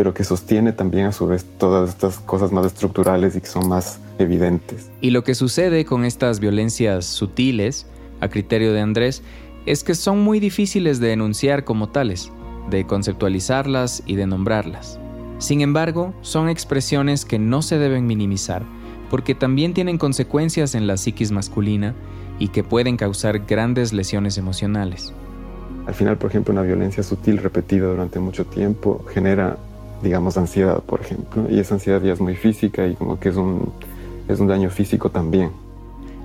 pero 0.00 0.14
que 0.14 0.24
sostiene 0.24 0.72
también 0.72 1.04
a 1.04 1.12
su 1.12 1.26
vez 1.26 1.44
todas 1.58 1.90
estas 1.90 2.20
cosas 2.20 2.52
más 2.52 2.64
estructurales 2.64 3.36
y 3.36 3.42
que 3.42 3.46
son 3.48 3.68
más 3.68 4.00
evidentes. 4.18 4.90
Y 5.02 5.10
lo 5.10 5.24
que 5.24 5.34
sucede 5.34 5.84
con 5.84 6.06
estas 6.06 6.40
violencias 6.40 7.04
sutiles 7.04 7.84
a 8.22 8.30
criterio 8.30 8.72
de 8.72 8.80
Andrés, 8.80 9.22
es 9.66 9.84
que 9.84 9.94
son 9.94 10.20
muy 10.20 10.40
difíciles 10.40 11.00
de 11.00 11.12
enunciar 11.12 11.64
como 11.64 11.90
tales, 11.90 12.32
de 12.70 12.86
conceptualizarlas 12.86 14.02
y 14.06 14.14
de 14.14 14.26
nombrarlas. 14.26 14.98
Sin 15.36 15.60
embargo, 15.60 16.14
son 16.22 16.48
expresiones 16.48 17.26
que 17.26 17.38
no 17.38 17.60
se 17.60 17.76
deben 17.76 18.06
minimizar, 18.06 18.62
porque 19.10 19.34
también 19.34 19.74
tienen 19.74 19.98
consecuencias 19.98 20.74
en 20.74 20.86
la 20.86 20.96
psiquis 20.96 21.30
masculina 21.30 21.94
y 22.38 22.48
que 22.48 22.64
pueden 22.64 22.96
causar 22.96 23.40
grandes 23.40 23.92
lesiones 23.92 24.38
emocionales. 24.38 25.12
Al 25.86 25.94
final, 25.94 26.16
por 26.16 26.30
ejemplo, 26.30 26.52
una 26.52 26.62
violencia 26.62 27.02
sutil 27.02 27.38
repetida 27.38 27.86
durante 27.86 28.18
mucho 28.18 28.44
tiempo 28.44 29.04
genera, 29.12 29.58
digamos, 30.02 30.36
ansiedad, 30.36 30.82
por 30.82 31.00
ejemplo, 31.00 31.46
y 31.50 31.58
esa 31.58 31.74
ansiedad 31.74 32.02
ya 32.02 32.12
es 32.12 32.20
muy 32.20 32.36
física 32.36 32.86
y 32.86 32.94
como 32.94 33.18
que 33.18 33.28
es 33.28 33.36
un, 33.36 33.72
es 34.28 34.40
un 34.40 34.46
daño 34.46 34.70
físico 34.70 35.10
también. 35.10 35.50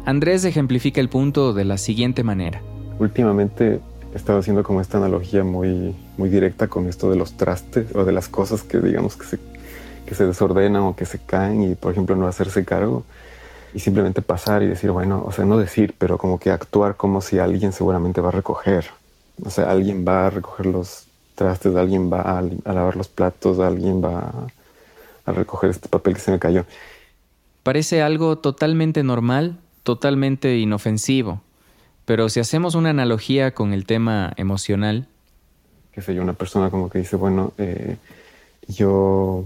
Andrés 0.06 0.46
ejemplifica 0.46 1.02
el 1.02 1.10
punto 1.10 1.54
de 1.54 1.66
la 1.66 1.78
siguiente 1.78 2.24
manera. 2.24 2.62
Últimamente 3.00 3.80
he 4.14 4.18
estado 4.18 4.40
haciendo 4.40 4.64
como 4.64 4.82
esta 4.82 4.98
analogía 4.98 5.44
muy, 5.44 5.96
muy 6.18 6.30
directa 6.30 6.68
con 6.68 6.88
esto 6.88 7.10
de 7.10 7.18
los 7.18 7.38
trastes 7.38 7.94
o 7.96 8.06
de 8.06 8.12
las 8.12 8.30
cosas 8.30 8.64
que 8.64 8.80
digamos 8.80 9.18
que 9.18 9.26
se, 9.26 9.40
que 10.06 10.16
se 10.16 10.26
desordenan 10.26 10.84
o 10.84 10.96
que 10.96 11.06
se 11.06 11.20
caen 11.20 11.64
y 11.64 11.76
por 11.76 11.92
ejemplo 11.92 12.16
no 12.16 12.28
hacerse 12.28 12.64
cargo 12.64 13.04
y 13.74 13.80
simplemente 13.80 14.22
pasar 14.22 14.64
y 14.64 14.68
decir, 14.68 14.92
bueno, 14.92 15.22
o 15.26 15.34
sea, 15.34 15.44
no 15.44 15.58
decir, 15.58 15.96
pero 15.98 16.18
como 16.18 16.40
que 16.40 16.50
actuar 16.50 16.96
como 16.96 17.20
si 17.20 17.40
alguien 17.40 17.74
seguramente 17.74 18.22
va 18.22 18.30
a 18.30 18.32
recoger. 18.32 18.86
O 19.44 19.50
sea, 19.50 19.70
alguien 19.70 20.06
va 20.08 20.28
a 20.28 20.30
recoger 20.30 20.68
los 20.68 21.05
trastes, 21.36 21.76
alguien 21.76 22.12
va 22.12 22.21
a, 22.21 22.38
a 22.39 22.74
lavar 22.74 22.95
los 22.95 23.08
platos, 23.08 23.60
alguien 23.60 24.04
va 24.04 24.48
a 25.26 25.32
recoger 25.32 25.69
este 25.69 25.89
papel 25.89 26.13
que 26.13 26.19
se 26.19 26.32
me 26.32 26.39
cayó. 26.39 26.65
Parece 27.63 28.02
algo 28.02 28.38
totalmente 28.38 29.04
normal, 29.04 29.58
totalmente 29.84 30.58
inofensivo. 30.58 31.41
Pero 32.06 32.30
si 32.30 32.39
hacemos 32.39 32.76
una 32.76 32.91
analogía 32.91 33.54
con 33.56 33.74
el 33.74 33.86
tema 33.86 34.32
emocional. 34.38 35.08
Que 35.91 36.02
sé 36.02 36.13
yo, 36.13 36.21
una 36.21 36.34
persona 36.34 36.69
como 36.69 36.89
que 36.89 37.00
dice, 37.00 37.15
bueno, 37.15 37.54
eh, 37.58 37.98
yo 38.67 39.45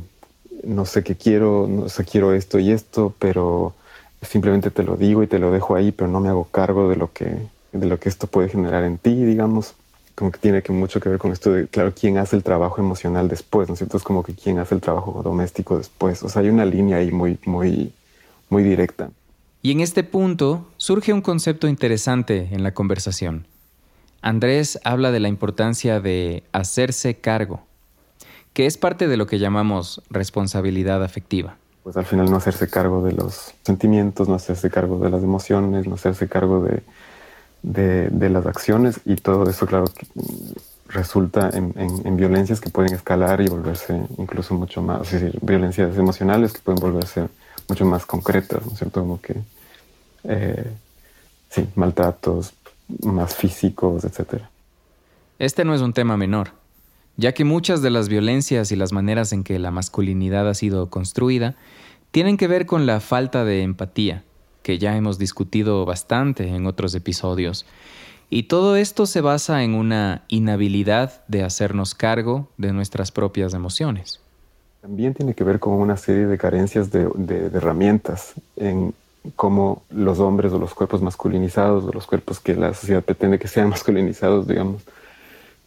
no 0.63 0.85
sé 0.85 1.03
qué 1.03 1.15
quiero, 1.15 1.67
no 1.69 1.87
sé, 1.87 2.03
quiero 2.03 2.33
esto 2.33 2.59
y 2.59 2.71
esto, 2.71 3.13
pero 3.19 3.73
simplemente 4.21 4.71
te 4.71 4.83
lo 4.83 4.97
digo 4.97 5.23
y 5.23 5.27
te 5.27 5.39
lo 5.39 5.51
dejo 5.51 5.75
ahí, 5.75 5.91
pero 5.93 6.09
no 6.09 6.19
me 6.19 6.27
hago 6.27 6.45
cargo 6.45 6.89
de 6.89 6.97
lo 6.97 7.13
que, 7.13 7.37
de 7.71 7.85
lo 7.87 7.99
que 7.99 8.09
esto 8.09 8.27
puede 8.27 8.49
generar 8.49 8.83
en 8.83 8.97
ti, 8.97 9.15
digamos. 9.23 9.75
Como 10.19 10.31
que 10.33 10.39
tiene 10.39 10.61
que 10.61 10.73
mucho 10.73 10.99
que 10.99 11.07
ver 11.07 11.17
con 11.17 11.31
esto 11.31 11.53
de, 11.53 11.69
claro, 11.69 11.93
quién 11.97 12.17
hace 12.17 12.35
el 12.35 12.43
trabajo 12.43 12.81
emocional 12.81 13.29
después, 13.29 13.69
¿no 13.69 13.75
es 13.75 13.79
cierto? 13.79 13.95
Es 13.95 14.03
como 14.03 14.21
que 14.21 14.33
quién 14.33 14.59
hace 14.59 14.75
el 14.75 14.81
trabajo 14.81 15.21
doméstico 15.23 15.77
después. 15.77 16.21
O 16.23 16.27
sea, 16.27 16.41
hay 16.41 16.49
una 16.49 16.65
línea 16.65 16.97
ahí 16.97 17.09
muy, 17.09 17.39
muy, 17.45 17.93
muy 18.49 18.63
directa. 18.63 19.11
Y 19.61 19.71
en 19.71 19.79
este 19.79 20.03
punto 20.03 20.67
surge 20.75 21.13
un 21.13 21.21
concepto 21.21 21.69
interesante 21.69 22.49
en 22.51 22.63
la 22.63 22.73
conversación. 22.73 23.47
Andrés 24.21 24.77
habla 24.83 25.13
de 25.13 25.21
la 25.21 25.29
importancia 25.29 26.01
de 26.01 26.43
hacerse 26.51 27.15
cargo, 27.15 27.61
que 28.51 28.65
es 28.65 28.77
parte 28.77 29.07
de 29.07 29.15
lo 29.15 29.25
que 29.25 29.39
llamamos 29.39 30.01
responsabilidad 30.09 31.01
afectiva. 31.01 31.55
Pues 31.83 31.95
al 31.95 32.05
final 32.05 32.29
no 32.29 32.35
hacerse 32.35 32.69
cargo 32.69 33.01
de 33.01 33.13
los 33.13 33.53
sentimientos, 33.63 34.27
no 34.27 34.35
hacerse 34.35 34.69
cargo 34.69 34.99
de 34.99 35.11
las 35.11 35.23
emociones, 35.23 35.87
no 35.87 35.95
hacerse 35.95 36.27
cargo 36.27 36.61
de, 36.61 36.83
de, 37.61 38.29
las 38.29 38.45
acciones 38.45 38.99
y 39.05 39.15
todo 39.15 39.49
eso, 39.49 39.65
claro, 39.65 39.85
resulta 40.87 41.49
en, 41.53 41.73
en, 41.77 42.17
violencias 42.17 42.59
que 42.59 42.69
pueden 42.69 42.93
escalar 42.93 43.41
y 43.41 43.47
volverse 43.47 44.01
incluso 44.17 44.55
mucho 44.55 44.81
más, 44.81 45.13
es 45.13 45.21
decir, 45.21 45.39
violencias 45.41 45.97
emocionales 45.97 46.53
que 46.53 46.59
pueden 46.59 46.81
volverse 46.81 47.27
mucho 47.67 47.85
más 47.85 48.05
concretas, 48.05 48.65
¿no 48.65 48.73
es 48.73 48.79
cierto? 48.79 49.01
Como 49.01 49.21
que, 49.21 49.35
eh, 50.23 50.71
sí, 51.49 51.67
maltratos 51.75 52.53
más 53.03 53.35
físicos, 53.35 54.03
etc. 54.03 54.43
Este 55.37 55.63
no 55.63 55.75
es 55.75 55.81
un 55.81 55.93
tema 55.93 56.17
menor, 56.17 56.51
ya 57.17 57.33
que 57.33 57.45
muchas 57.45 57.81
de 57.81 57.91
las 57.91 58.09
violencias 58.09 58.71
y 58.71 58.75
las 58.75 58.91
maneras 58.91 59.31
en 59.31 59.43
que 59.43 59.59
la 59.59 59.71
masculinidad 59.71 60.49
ha 60.49 60.53
sido 60.55 60.89
construida 60.89 61.55
tienen 62.11 62.37
que 62.37 62.47
ver 62.47 62.65
con 62.65 62.87
la 62.87 62.99
falta 62.99 63.45
de 63.45 63.61
empatía, 63.61 64.23
que 64.63 64.77
ya 64.77 64.95
hemos 64.95 65.17
discutido 65.17 65.85
bastante 65.85 66.47
en 66.47 66.65
otros 66.65 66.93
episodios. 66.95 67.65
Y 68.29 68.43
todo 68.43 68.75
esto 68.75 69.05
se 69.05 69.21
basa 69.21 69.63
en 69.63 69.73
una 69.73 70.23
inhabilidad 70.27 71.23
de 71.27 71.43
hacernos 71.43 71.95
cargo 71.95 72.47
de 72.57 72.73
nuestras 72.73 73.11
propias 73.11 73.53
emociones. 73.53 74.19
También 74.81 75.13
tiene 75.13 75.33
que 75.33 75.43
ver 75.43 75.59
con 75.59 75.73
una 75.73 75.97
serie 75.97 76.27
de 76.27 76.37
carencias 76.37 76.91
de, 76.91 77.09
herramientas 77.53 78.33
en 78.55 78.93
cómo 79.35 79.81
los 79.89 80.19
hombres 80.19 80.53
o 80.53 80.59
los 80.59 80.73
cuerpos 80.73 81.01
masculinizados 81.01 81.83
o 81.83 81.91
los 81.91 82.05
cuerpos 82.05 82.39
que 82.39 82.55
la 82.55 82.73
sociedad 82.73 83.03
pretende 83.03 83.39
que 83.39 83.47
sean 83.47 83.69
masculinizados, 83.75 84.47
digamos, 84.47 84.83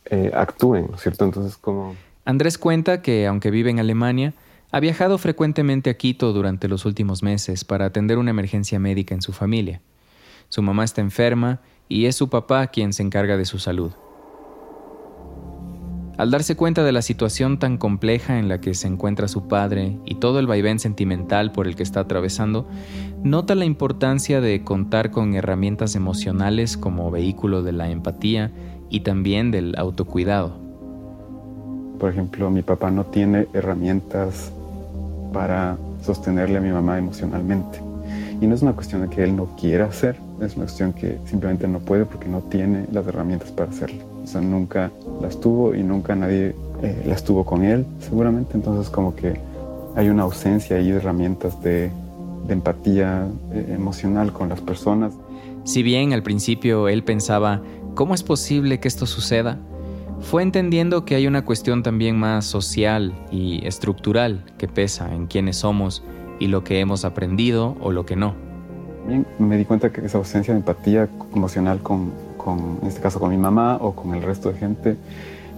eh, 0.07 0.31
actúen, 0.35 0.89
cierto? 0.99 1.25
Entonces, 1.25 1.57
como... 1.57 1.97
Andrés 2.25 2.59
cuenta 2.59 3.03
que, 3.03 3.27
aunque 3.27 3.51
vive 3.51 3.71
en 3.71 3.81
Alemania, 3.81 4.33
ha 4.73 4.81
viajado 4.81 5.19
frecuentemente 5.19 5.91
a 5.91 5.95
Quito 5.99 6.33
durante 6.33 6.67
los 6.67 6.87
últimos 6.87 7.23
meses 7.23 7.63
para 7.63 7.85
atender 7.85 8.17
una 8.17 8.31
emergencia 8.31 8.79
médica 8.79 9.15
en 9.15 9.21
su 9.21 9.35
familia. 9.35 9.83
Su 10.49 10.63
mamá 10.63 10.83
está 10.85 11.03
enferma 11.03 11.61
y 11.91 12.07
es 12.07 12.17
su 12.17 12.31
papá 12.31 12.67
quien 12.69 12.95
se 12.95 13.03
encarga 13.03 13.37
de 13.37 13.45
su 13.45 13.59
salud. 13.59 13.93
Al 16.17 16.31
darse 16.31 16.57
cuenta 16.57 16.85
de 16.85 16.93
la 16.93 17.03
situación 17.03 17.59
tan 17.59 17.77
compleja 17.77 18.39
en 18.39 18.49
la 18.49 18.63
que 18.63 18.73
se 18.73 18.87
encuentra 18.87 19.29
su 19.29 19.47
padre 19.47 19.99
y 20.07 20.15
todo 20.15 20.39
el 20.39 20.47
vaivén 20.47 20.79
sentimental 20.79 21.53
por 21.53 21.67
el 21.67 21.77
que 21.77 21.83
está 21.83 22.01
atravesando, 22.01 22.67
nota 23.23 23.55
la 23.55 23.67
importancia 23.67 24.41
de 24.41 24.65
contar 24.65 25.11
con 25.11 25.35
herramientas 25.35 25.97
emocionales 25.97 26.79
como 26.79 27.11
vehículo 27.11 27.63
de 27.63 27.73
la 27.73 27.91
empatía 27.91 28.51
y 28.89 29.01
también 29.01 29.51
del 29.51 29.75
autocuidado. 29.77 30.59
Por 31.99 32.11
ejemplo, 32.11 32.51
mi 32.51 32.63
papá 32.63 32.91
no 32.91 33.05
tiene 33.05 33.49
herramientas 33.53 34.53
para 35.33 35.77
sostenerle 36.03 36.59
a 36.59 36.61
mi 36.61 36.71
mamá 36.71 36.99
emocionalmente. 36.99 37.81
Y 38.41 38.47
no 38.47 38.55
es 38.55 38.63
una 38.63 38.73
cuestión 38.73 39.03
de 39.03 39.09
que 39.09 39.23
él 39.23 39.37
no 39.37 39.47
quiera 39.57 39.87
hacer, 39.87 40.17
es 40.41 40.57
una 40.57 40.65
cuestión 40.65 40.93
que 40.93 41.19
simplemente 41.27 41.69
no 41.69 41.79
puede 41.79 42.05
porque 42.05 42.29
no 42.29 42.41
tiene 42.41 42.87
las 42.91 43.07
herramientas 43.07 43.51
para 43.53 43.71
hacerlo. 43.71 44.03
O 44.23 44.27
sea, 44.27 44.41
nunca 44.41 44.91
las 45.21 45.39
tuvo 45.41 45.75
y 45.75 45.83
nunca 45.83 46.17
nadie 46.17 46.55
eh, 46.83 47.05
las 47.07 47.23
tuvo 47.23 47.45
con 47.45 47.65
él, 47.65 47.87
seguramente. 48.01 48.53
Entonces, 48.55 48.91
como 48.91 49.15
que 49.15 49.41
hay 49.95 50.09
una 50.09 50.25
ausencia 50.25 50.77
ahí 50.77 50.91
de 50.91 50.97
herramientas 50.97 51.61
de, 51.63 51.91
empatía 52.49 53.29
eh, 53.53 53.75
emocional 53.77 54.33
con 54.33 54.49
las 54.49 54.61
personas. 54.61 55.13
Si 55.65 55.85
bien 55.85 56.13
al 56.13 56.25
principio 56.25 56.89
él 56.89 57.05
pensaba, 57.05 57.63
¿cómo 57.95 58.15
es 58.15 58.25
posible 58.25 58.81
que 58.81 58.89
esto 58.89 59.07
suceda? 59.07 59.59
Fue 60.23 60.43
entendiendo 60.43 61.05
que 61.05 61.15
hay 61.15 61.27
una 61.27 61.45
cuestión 61.45 61.83
también 61.83 62.19
más 62.19 62.47
social 62.47 63.13
y 63.31 63.67
estructural 63.67 64.45
que 64.57 64.69
pesa 64.69 65.13
en 65.15 65.27
quiénes 65.27 65.59
somos 65.59 66.03
y 66.39 66.47
lo 66.47 66.65
que 66.65 66.81
hemos 66.81 67.05
aprendido 67.05 67.77
o 67.81 67.93
lo 67.93 68.07
que 68.07 68.17
no. 68.17 68.35
Bien, 69.07 69.27
me 69.39 69.59
di 69.59 69.65
cuenta 69.65 69.93
que 69.93 70.05
esa 70.05 70.19
ausencia 70.19 70.55
de 70.55 70.61
empatía 70.61 71.09
emocional 71.35 71.81
con, 71.83 72.13
con, 72.37 72.79
en 72.81 72.89
este 72.89 73.01
caso 73.01 73.21
con 73.21 73.31
mi 73.31 73.37
mamá 73.37 73.77
o 73.81 73.95
con 73.95 74.15
el 74.15 74.23
resto 74.23 74.51
de 74.51 74.59
gente, 74.59 74.97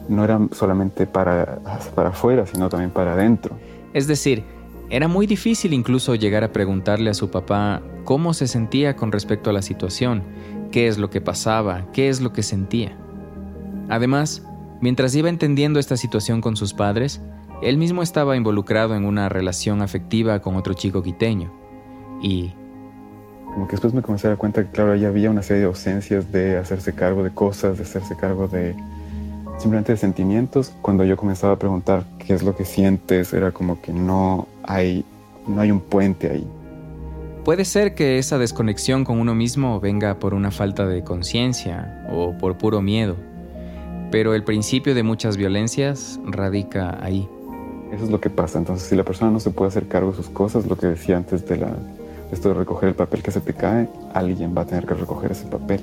no 0.08 0.24
era 0.24 0.40
solamente 0.52 1.06
para, 1.06 1.58
para 1.94 2.08
afuera, 2.08 2.46
sino 2.46 2.68
también 2.68 2.90
para 2.90 3.12
adentro. 3.12 3.56
Es 3.92 4.06
decir, 4.06 4.44
era 4.90 5.08
muy 5.08 5.26
difícil 5.26 5.72
incluso 5.72 6.14
llegar 6.14 6.42
a 6.42 6.52
preguntarle 6.52 7.10
a 7.10 7.14
su 7.14 7.30
papá 7.30 7.82
cómo 8.04 8.34
se 8.34 8.48
sentía 8.48 8.96
con 8.96 9.12
respecto 9.12 9.50
a 9.50 9.52
la 9.52 9.62
situación, 9.62 10.22
qué 10.70 10.88
es 10.88 10.98
lo 10.98 11.10
que 11.10 11.20
pasaba, 11.20 11.86
qué 11.92 12.08
es 12.08 12.20
lo 12.20 12.32
que 12.32 12.42
sentía. 12.42 12.96
Además, 13.88 14.42
mientras 14.84 15.14
iba 15.14 15.30
entendiendo 15.30 15.80
esta 15.80 15.96
situación 15.96 16.42
con 16.42 16.56
sus 16.56 16.74
padres, 16.74 17.22
él 17.62 17.78
mismo 17.78 18.02
estaba 18.02 18.36
involucrado 18.36 18.94
en 18.94 19.06
una 19.06 19.30
relación 19.30 19.80
afectiva 19.80 20.40
con 20.40 20.56
otro 20.56 20.74
chico 20.74 21.02
quiteño. 21.02 21.50
Y 22.20 22.52
como 23.46 23.66
que 23.66 23.72
después 23.72 23.94
me 23.94 24.02
comencé 24.02 24.26
a 24.26 24.30
dar 24.32 24.38
cuenta 24.38 24.62
que, 24.62 24.70
claro, 24.70 24.94
ya 24.94 25.08
había 25.08 25.30
una 25.30 25.42
serie 25.42 25.60
de 25.60 25.68
ausencias 25.68 26.30
de 26.30 26.58
hacerse 26.58 26.92
cargo 26.92 27.24
de 27.24 27.30
cosas, 27.30 27.78
de 27.78 27.84
hacerse 27.84 28.14
cargo 28.14 28.46
de 28.46 28.76
simplemente 29.56 29.92
de 29.92 29.96
sentimientos. 29.96 30.74
Cuando 30.82 31.02
yo 31.04 31.16
comenzaba 31.16 31.54
a 31.54 31.58
preguntar 31.58 32.04
qué 32.18 32.34
es 32.34 32.42
lo 32.42 32.54
que 32.54 32.66
sientes, 32.66 33.32
era 33.32 33.52
como 33.52 33.80
que 33.80 33.90
no 33.90 34.46
hay, 34.64 35.02
no 35.46 35.62
hay 35.62 35.70
un 35.70 35.80
puente 35.80 36.30
ahí. 36.30 36.46
Puede 37.42 37.64
ser 37.64 37.94
que 37.94 38.18
esa 38.18 38.36
desconexión 38.36 39.06
con 39.06 39.18
uno 39.18 39.34
mismo 39.34 39.80
venga 39.80 40.18
por 40.18 40.34
una 40.34 40.50
falta 40.50 40.86
de 40.86 41.02
conciencia 41.04 42.06
o 42.12 42.36
por 42.36 42.58
puro 42.58 42.82
miedo, 42.82 43.16
pero 44.14 44.32
el 44.32 44.44
principio 44.44 44.94
de 44.94 45.02
muchas 45.02 45.36
violencias 45.36 46.20
radica 46.24 47.02
ahí. 47.02 47.28
Eso 47.92 48.04
es 48.04 48.10
lo 48.10 48.20
que 48.20 48.30
pasa. 48.30 48.60
Entonces, 48.60 48.88
si 48.88 48.94
la 48.94 49.02
persona 49.02 49.32
no 49.32 49.40
se 49.40 49.50
puede 49.50 49.70
hacer 49.70 49.88
cargo 49.88 50.12
de 50.12 50.16
sus 50.16 50.28
cosas, 50.28 50.68
lo 50.68 50.78
que 50.78 50.86
decía 50.86 51.16
antes 51.16 51.44
de 51.48 51.56
la 51.56 51.74
esto 52.30 52.50
de 52.50 52.54
recoger 52.54 52.90
el 52.90 52.94
papel 52.94 53.24
que 53.24 53.32
se 53.32 53.40
te 53.40 53.54
cae, 53.54 53.88
alguien 54.12 54.54
va 54.56 54.62
a 54.62 54.66
tener 54.66 54.86
que 54.86 54.94
recoger 54.94 55.32
ese 55.32 55.46
papel. 55.46 55.80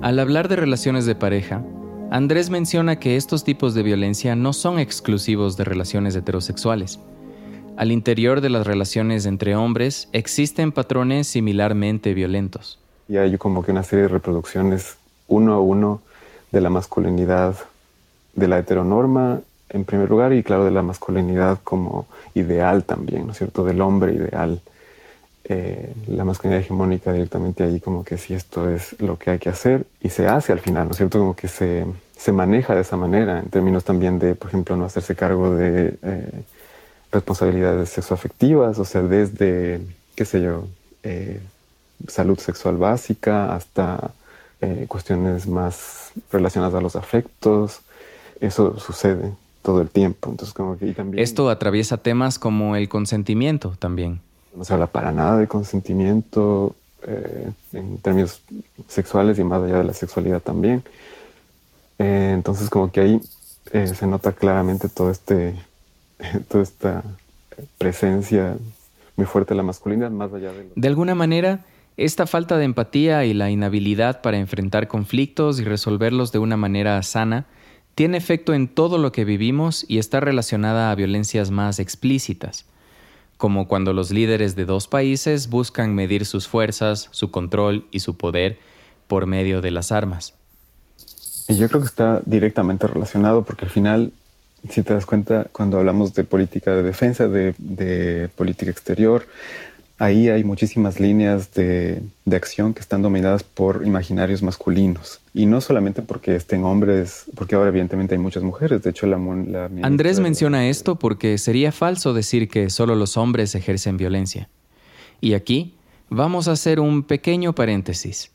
Al 0.00 0.18
hablar 0.18 0.48
de 0.48 0.56
relaciones 0.56 1.04
de 1.04 1.14
pareja, 1.14 1.62
Andrés 2.10 2.48
menciona 2.48 2.98
que 2.98 3.16
estos 3.16 3.44
tipos 3.44 3.74
de 3.74 3.82
violencia 3.82 4.34
no 4.34 4.54
son 4.54 4.78
exclusivos 4.78 5.58
de 5.58 5.64
relaciones 5.64 6.16
heterosexuales. 6.16 7.00
Al 7.76 7.92
interior 7.92 8.40
de 8.40 8.48
las 8.48 8.66
relaciones 8.66 9.26
entre 9.26 9.56
hombres 9.56 10.08
existen 10.12 10.72
patrones 10.72 11.26
similarmente 11.26 12.14
violentos. 12.14 12.78
Y 13.10 13.18
hay 13.18 13.36
como 13.36 13.62
que 13.62 13.72
una 13.72 13.82
serie 13.82 14.04
de 14.04 14.08
reproducciones 14.08 14.96
uno 15.28 15.52
a 15.52 15.60
uno 15.60 16.00
de 16.52 16.60
la 16.60 16.70
masculinidad 16.70 17.56
de 18.34 18.48
la 18.48 18.58
heteronorma 18.58 19.40
en 19.70 19.84
primer 19.84 20.08
lugar 20.08 20.32
y 20.32 20.42
claro 20.42 20.64
de 20.64 20.70
la 20.70 20.82
masculinidad 20.82 21.58
como 21.64 22.06
ideal 22.34 22.84
también, 22.84 23.26
¿no 23.26 23.32
es 23.32 23.38
cierto? 23.38 23.64
Del 23.64 23.80
hombre 23.80 24.12
ideal. 24.12 24.60
Eh, 25.44 25.92
la 26.06 26.24
masculinidad 26.24 26.62
hegemónica 26.62 27.12
directamente 27.12 27.64
ahí 27.64 27.80
como 27.80 28.04
que 28.04 28.16
si 28.16 28.32
esto 28.34 28.70
es 28.70 29.00
lo 29.00 29.18
que 29.18 29.30
hay 29.30 29.38
que 29.38 29.48
hacer 29.48 29.84
y 30.00 30.10
se 30.10 30.28
hace 30.28 30.52
al 30.52 30.60
final, 30.60 30.84
¿no 30.84 30.92
es 30.92 30.98
cierto? 30.98 31.18
Como 31.18 31.34
que 31.34 31.48
se, 31.48 31.84
se 32.16 32.32
maneja 32.32 32.74
de 32.74 32.82
esa 32.82 32.96
manera 32.96 33.40
en 33.40 33.48
términos 33.48 33.82
también 33.82 34.18
de, 34.18 34.34
por 34.34 34.48
ejemplo, 34.48 34.76
no 34.76 34.84
hacerse 34.84 35.16
cargo 35.16 35.54
de 35.54 35.98
eh, 36.02 36.44
responsabilidades 37.10 37.88
sexoafectivas, 37.88 38.78
o 38.78 38.84
sea, 38.84 39.02
desde, 39.02 39.80
qué 40.14 40.24
sé 40.24 40.42
yo, 40.42 40.66
eh, 41.02 41.40
salud 42.08 42.38
sexual 42.38 42.76
básica 42.76 43.54
hasta 43.54 44.12
cuestiones 44.88 45.46
más 45.46 46.12
relacionadas 46.30 46.74
a 46.74 46.80
los 46.80 46.96
afectos. 46.96 47.80
Eso 48.40 48.78
sucede 48.78 49.32
todo 49.62 49.80
el 49.80 49.88
tiempo. 49.88 50.30
Entonces, 50.30 50.52
como 50.52 50.76
que 50.76 50.92
también... 50.92 51.22
Esto 51.22 51.48
atraviesa 51.48 51.96
temas 51.96 52.38
como 52.38 52.76
el 52.76 52.88
consentimiento 52.88 53.74
también. 53.78 54.20
No 54.54 54.64
se 54.64 54.74
habla 54.74 54.86
para 54.86 55.12
nada 55.12 55.38
de 55.38 55.48
consentimiento 55.48 56.74
eh, 57.06 57.50
en 57.72 57.98
términos 57.98 58.42
sexuales 58.88 59.38
y 59.38 59.44
más 59.44 59.62
allá 59.62 59.78
de 59.78 59.84
la 59.84 59.94
sexualidad 59.94 60.40
también. 60.40 60.82
Eh, 61.98 62.32
entonces, 62.34 62.68
como 62.68 62.90
que 62.90 63.00
ahí 63.00 63.20
eh, 63.72 63.86
se 63.86 64.06
nota 64.06 64.32
claramente 64.32 64.88
todo 64.88 65.10
este, 65.10 65.54
toda 66.48 66.64
esta 66.64 67.02
presencia 67.78 68.56
muy 69.16 69.26
fuerte 69.26 69.54
de 69.54 69.58
la 69.58 69.62
masculinidad, 69.62 70.10
más 70.10 70.32
allá 70.32 70.52
de... 70.52 70.68
De 70.74 70.88
alguna 70.88 71.14
manera, 71.14 71.60
esta 71.96 72.26
falta 72.26 72.56
de 72.56 72.64
empatía 72.64 73.24
y 73.24 73.34
la 73.34 73.50
inhabilidad 73.50 74.22
para 74.22 74.38
enfrentar 74.38 74.88
conflictos 74.88 75.60
y 75.60 75.64
resolverlos 75.64 76.32
de 76.32 76.38
una 76.38 76.56
manera 76.56 77.02
sana 77.02 77.46
tiene 77.94 78.16
efecto 78.16 78.54
en 78.54 78.68
todo 78.68 78.96
lo 78.96 79.12
que 79.12 79.24
vivimos 79.24 79.84
y 79.86 79.98
está 79.98 80.20
relacionada 80.20 80.90
a 80.90 80.94
violencias 80.94 81.50
más 81.50 81.78
explícitas, 81.78 82.64
como 83.36 83.68
cuando 83.68 83.92
los 83.92 84.10
líderes 84.10 84.56
de 84.56 84.64
dos 84.64 84.88
países 84.88 85.50
buscan 85.50 85.94
medir 85.94 86.24
sus 86.24 86.48
fuerzas, 86.48 87.08
su 87.10 87.30
control 87.30 87.86
y 87.90 88.00
su 88.00 88.16
poder 88.16 88.58
por 89.08 89.26
medio 89.26 89.60
de 89.60 89.70
las 89.70 89.92
armas. 89.92 90.34
Y 91.48 91.56
yo 91.56 91.68
creo 91.68 91.82
que 91.82 91.88
está 91.88 92.22
directamente 92.24 92.86
relacionado 92.86 93.44
porque 93.44 93.66
al 93.66 93.70
final, 93.70 94.12
si 94.70 94.82
te 94.82 94.94
das 94.94 95.04
cuenta, 95.04 95.48
cuando 95.52 95.78
hablamos 95.78 96.14
de 96.14 96.24
política 96.24 96.70
de 96.70 96.82
defensa, 96.82 97.28
de, 97.28 97.54
de 97.58 98.30
política 98.34 98.70
exterior, 98.70 99.26
ahí 100.02 100.28
hay 100.28 100.42
muchísimas 100.42 100.98
líneas 100.98 101.54
de, 101.54 102.02
acción 102.32 102.74
que 102.74 102.80
están 102.80 103.02
dominadas 103.02 103.44
por 103.44 103.86
imaginarios 103.86 104.42
masculinos. 104.42 105.20
Y 105.32 105.46
no 105.46 105.60
solamente 105.60 106.02
porque 106.02 106.34
estén 106.34 106.64
hombres, 106.64 107.26
porque 107.36 107.54
ahora 107.54 107.68
evidentemente 107.68 108.16
hay 108.16 108.20
muchas 108.20 108.42
mujeres. 108.42 108.82
De 108.82 108.90
hecho, 108.90 109.06
la, 109.06 109.16
Andrés 109.82 110.18
menciona 110.18 110.68
esto 110.68 110.96
porque 110.96 111.38
sería 111.38 111.70
falso 111.70 112.14
decir 112.14 112.48
que 112.48 112.68
solo 112.68 112.96
los 112.96 113.16
hombres 113.16 113.54
ejercen 113.54 113.96
violencia. 113.96 114.48
Y 115.20 115.34
aquí 115.34 115.74
vamos 116.10 116.48
a 116.48 116.52
hacer 116.52 116.80
un 116.80 117.04
pequeño 117.04 117.54
paréntesis. 117.54 118.32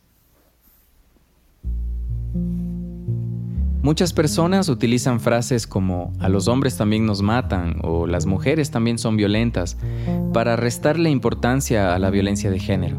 Muchas 3.87 4.11
personas 4.11 4.67
utilizan 4.67 5.21
frases 5.21 5.65
como 5.65 6.11
a 6.19 6.27
los 6.27 6.49
hombres 6.49 6.75
también 6.75 7.05
nos 7.05 7.21
matan 7.21 7.77
o 7.83 8.05
las 8.05 8.25
mujeres 8.25 8.69
también 8.69 8.97
son 8.97 9.15
violentas 9.15 9.77
para 10.33 10.57
restarle 10.57 11.09
importancia 11.09 11.95
a 11.95 11.97
la 11.97 12.09
violencia 12.09 12.51
de 12.51 12.59
género. 12.59 12.97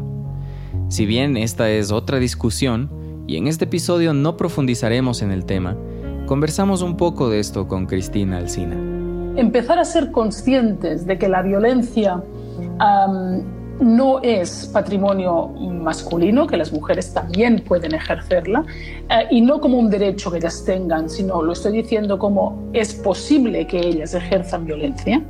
Si 0.87 1.05
bien 1.05 1.37
esta 1.37 1.69
es 1.69 1.91
otra 1.91 2.17
discusión, 2.17 2.89
y 3.27 3.37
en 3.37 3.45
este 3.45 3.65
episodio 3.65 4.15
no 4.15 4.35
profundizaremos 4.35 5.21
en 5.21 5.29
el 5.29 5.45
tema, 5.45 5.77
conversamos 6.25 6.81
un 6.81 6.97
poco 6.97 7.29
de 7.29 7.39
esto 7.39 7.67
con 7.67 7.85
Cristina 7.85 8.37
Alcina. 8.37 8.73
Empezar 9.39 9.77
a 9.77 9.85
ser 9.85 10.11
conscientes 10.11 11.05
de 11.05 11.19
que 11.19 11.29
la 11.29 11.43
violencia 11.43 12.23
no 13.79 14.21
es 14.21 14.69
patrimonio 14.73 15.47
masculino, 15.47 16.47
que 16.47 16.57
las 16.57 16.71
mujeres 16.71 17.13
también 17.13 17.63
pueden 17.65 17.95
ejercerla, 17.95 18.65
eh, 19.09 19.27
y 19.31 19.41
no 19.41 19.61
como 19.61 19.77
un 19.77 19.89
derecho 19.89 20.31
que 20.31 20.37
ellas 20.37 20.63
tengan, 20.65 21.09
sino 21.09 21.41
lo 21.41 21.53
estoy 21.53 21.73
diciendo 21.73 22.19
como 22.19 22.69
es 22.73 22.93
posible 22.93 23.67
que 23.67 23.79
ellas 23.79 24.13
ejerzan 24.13 24.65
violencia. 24.65 25.21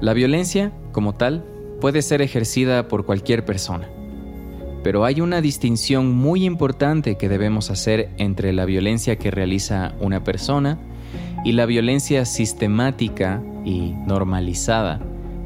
La 0.00 0.12
violencia, 0.12 0.72
como 0.92 1.14
tal, 1.14 1.44
puede 1.80 2.02
ser 2.02 2.22
ejercida 2.22 2.88
por 2.88 3.04
cualquier 3.04 3.44
persona. 3.44 3.88
Pero 4.82 5.04
hay 5.04 5.20
una 5.20 5.40
distinción 5.40 6.14
muy 6.14 6.44
importante 6.44 7.16
que 7.16 7.28
debemos 7.28 7.70
hacer 7.70 8.10
entre 8.18 8.52
la 8.52 8.64
violencia 8.64 9.16
que 9.16 9.30
realiza 9.30 9.94
una 10.00 10.22
persona 10.22 10.78
y 11.44 11.52
la 11.52 11.66
violencia 11.66 12.24
sistemática 12.24 13.42
y 13.64 13.94
normalizada 14.06 15.00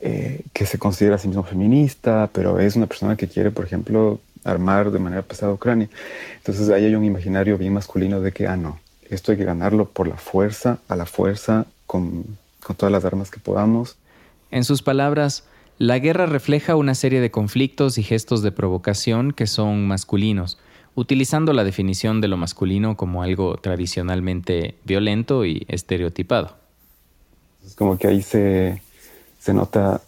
eh, 0.00 0.42
que 0.52 0.66
se 0.66 0.78
considera 0.78 1.16
a 1.16 1.18
sí 1.18 1.26
mismo 1.26 1.42
feminista, 1.42 2.30
pero 2.32 2.60
es 2.60 2.76
una 2.76 2.86
persona 2.86 3.16
que 3.16 3.26
quiere, 3.26 3.50
por 3.50 3.64
ejemplo, 3.64 4.20
armar 4.44 4.90
de 4.90 4.98
manera 4.98 5.22
pesada 5.22 5.52
Ucrania. 5.52 5.88
Entonces 6.36 6.68
ahí 6.68 6.84
hay 6.84 6.94
un 6.94 7.04
imaginario 7.04 7.58
bien 7.58 7.72
masculino 7.72 8.20
de 8.20 8.32
que, 8.32 8.46
ah, 8.46 8.56
no, 8.56 8.78
esto 9.10 9.32
hay 9.32 9.38
que 9.38 9.44
ganarlo 9.44 9.88
por 9.88 10.06
la 10.06 10.16
fuerza, 10.16 10.78
a 10.88 10.96
la 10.96 11.06
fuerza, 11.06 11.66
con, 11.86 12.24
con 12.62 12.76
todas 12.76 12.92
las 12.92 13.04
armas 13.04 13.30
que 13.30 13.40
podamos. 13.40 13.96
En 14.50 14.64
sus 14.64 14.82
palabras, 14.82 15.44
la 15.78 15.98
guerra 15.98 16.26
refleja 16.26 16.76
una 16.76 16.94
serie 16.94 17.20
de 17.20 17.30
conflictos 17.30 17.98
y 17.98 18.02
gestos 18.02 18.42
de 18.42 18.52
provocación 18.52 19.32
que 19.32 19.46
son 19.46 19.86
masculinos, 19.86 20.58
utilizando 20.96 21.52
la 21.52 21.62
definición 21.62 22.20
de 22.20 22.26
lo 22.26 22.36
masculino 22.36 22.96
como 22.96 23.22
algo 23.22 23.56
tradicionalmente 23.58 24.74
violento 24.84 25.44
y 25.44 25.64
estereotipado. 25.68 26.56
Es 27.64 27.74
como 27.74 27.96
que 27.98 28.08
ahí 28.08 28.22
se, 28.22 28.82
se 29.38 29.54
nota 29.54 30.00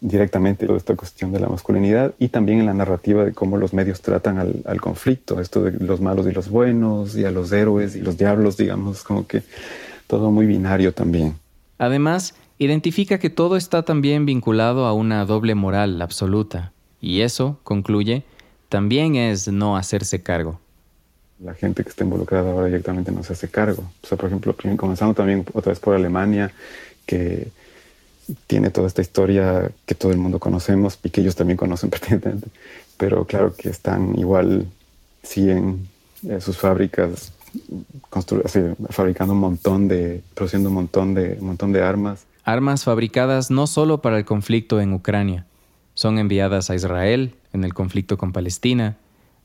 directamente 0.00 0.66
toda 0.66 0.78
esta 0.78 0.94
cuestión 0.94 1.32
de 1.32 1.40
la 1.40 1.48
masculinidad 1.48 2.14
y 2.18 2.28
también 2.28 2.60
en 2.60 2.66
la 2.66 2.74
narrativa 2.74 3.24
de 3.24 3.32
cómo 3.32 3.56
los 3.56 3.72
medios 3.72 4.02
tratan 4.02 4.38
al, 4.38 4.62
al, 4.66 4.80
conflicto, 4.80 5.40
esto 5.40 5.62
de 5.62 5.72
los 5.72 6.00
malos 6.00 6.26
y 6.26 6.32
los 6.32 6.50
buenos 6.50 7.16
y 7.16 7.24
a 7.24 7.30
los 7.30 7.50
héroes 7.50 7.96
y 7.96 8.02
los 8.02 8.18
diablos, 8.18 8.58
digamos, 8.58 9.02
como 9.02 9.26
que 9.26 9.42
todo 10.06 10.30
muy 10.30 10.46
binario 10.46 10.92
también. 10.92 11.34
Además, 11.78 12.34
identifica 12.58 13.18
que 13.18 13.30
todo 13.30 13.56
está 13.56 13.84
también 13.84 14.26
vinculado 14.26 14.84
a 14.84 14.92
una 14.92 15.24
doble 15.24 15.54
moral 15.54 16.00
absoluta, 16.02 16.72
y 17.00 17.20
eso, 17.20 17.58
concluye, 17.62 18.24
también 18.68 19.16
es 19.16 19.48
no 19.48 19.76
hacerse 19.76 20.22
cargo. 20.22 20.60
La 21.38 21.54
gente 21.54 21.82
que 21.82 21.90
está 21.90 22.04
involucrada 22.04 22.50
ahora 22.50 22.66
directamente 22.66 23.12
no 23.12 23.22
se 23.22 23.34
hace 23.34 23.48
cargo. 23.48 23.84
O 24.02 24.06
sea, 24.06 24.16
por 24.16 24.28
ejemplo, 24.28 24.56
comenzando 24.76 25.14
también 25.14 25.44
otra 25.52 25.70
vez 25.70 25.80
por 25.80 25.94
Alemania, 25.94 26.52
que 27.04 27.48
tiene 28.46 28.70
toda 28.70 28.86
esta 28.86 29.02
historia 29.02 29.70
que 29.84 29.94
todo 29.94 30.12
el 30.12 30.18
mundo 30.18 30.38
conocemos 30.38 30.98
y 31.02 31.10
que 31.10 31.20
ellos 31.20 31.36
también 31.36 31.56
conocen 31.56 31.90
pertinentemente. 31.90 32.48
Pero 32.96 33.24
claro 33.24 33.54
que 33.54 33.68
están 33.68 34.18
igual, 34.18 34.66
siguen 35.22 35.88
eh, 36.28 36.40
sus 36.40 36.56
fábricas 36.56 37.32
fabricando 38.90 39.32
un 39.34 39.40
montón 39.40 39.88
de, 39.88 40.22
produciendo 40.34 40.68
un 40.68 40.74
montón 40.74 41.14
de, 41.14 41.36
un 41.40 41.46
montón 41.46 41.72
de 41.72 41.82
armas. 41.82 42.26
armas 42.44 42.84
fabricadas 42.84 43.50
no 43.50 43.66
solo 43.66 44.02
para 44.02 44.18
el 44.18 44.24
conflicto 44.24 44.80
en 44.80 44.92
Ucrania, 44.92 45.46
son 45.94 46.18
enviadas 46.18 46.68
a 46.70 46.74
Israel 46.74 47.34
en 47.56 47.64
el 47.64 47.74
conflicto 47.74 48.16
con 48.16 48.32
Palestina, 48.32 48.96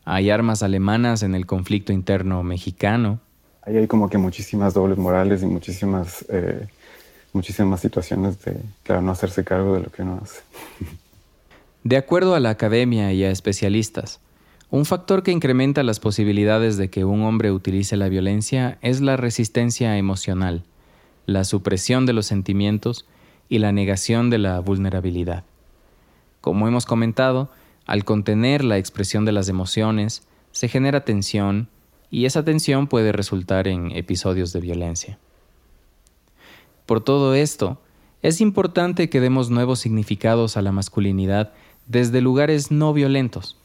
hay 0.06 0.30
armas 0.30 0.64
alemanas 0.64 1.24
en 1.24 1.34
el 1.34 1.46
conflicto 1.46 1.92
interno 1.92 2.44
mexicano. 2.44 3.20
Ahí 3.64 3.78
hay 3.78 3.88
como 3.88 4.10
que 4.10 4.18
muchísimas 4.18 4.74
dobles 4.74 4.98
morales 4.98 5.42
y 5.44 5.46
muchísimas, 5.46 6.26
eh, 6.30 6.68
muchísimas 7.34 7.80
situaciones 7.80 8.44
de, 8.44 8.58
claro, 8.84 9.02
no 9.02 9.12
hacerse 9.12 9.44
cargo 9.44 9.76
de 9.76 9.82
lo 9.82 9.92
que 9.92 10.04
uno 10.04 10.20
hace. 10.24 10.42
De 11.84 11.98
acuerdo 11.98 12.36
a 12.36 12.40
la 12.40 12.52
academia 12.52 13.12
y 13.14 13.24
a 13.24 13.32
especialistas, 13.32 14.20
un 14.70 14.86
factor 14.86 15.22
que 15.22 15.32
incrementa 15.32 15.84
las 15.84 16.00
posibilidades 16.00 16.78
de 16.78 16.90
que 16.90 17.04
un 17.06 17.24
hombre 17.24 17.52
utilice 17.52 17.98
la 17.98 18.08
violencia 18.08 18.78
es 18.82 19.02
la 19.02 19.18
resistencia 19.18 19.98
emocional, 19.98 20.64
la 21.26 21.44
supresión 21.44 22.06
de 22.06 22.14
los 22.14 22.26
sentimientos 22.26 23.06
y 23.50 23.60
la 23.60 23.72
negación 23.72 24.30
de 24.30 24.38
la 24.38 24.60
vulnerabilidad. 24.60 25.44
Como 26.40 26.68
hemos 26.68 26.86
comentado, 26.86 27.50
al 27.92 28.06
contener 28.06 28.64
la 28.64 28.78
expresión 28.78 29.26
de 29.26 29.34
las 29.34 29.50
emociones, 29.50 30.26
se 30.54 30.70
genera 30.70 31.04
tensión 31.04 31.68
y 32.10 32.24
esa 32.24 32.42
tensión 32.42 32.88
puede 32.88 33.12
resultar 33.12 33.68
en 33.68 33.92
episodios 33.92 34.54
de 34.54 34.62
violencia. 34.62 35.20
Por 36.86 37.04
todo 37.04 37.36
esto, 37.36 37.82
es 38.22 38.40
importante 38.40 39.10
que 39.10 39.20
demos 39.20 39.50
nuevos 39.50 39.80
significados 39.80 40.56
a 40.56 40.62
la 40.62 40.72
masculinidad 40.72 41.52
desde 41.86 42.22
lugares 42.22 42.72
no 42.72 42.94
violentos, 42.94 43.58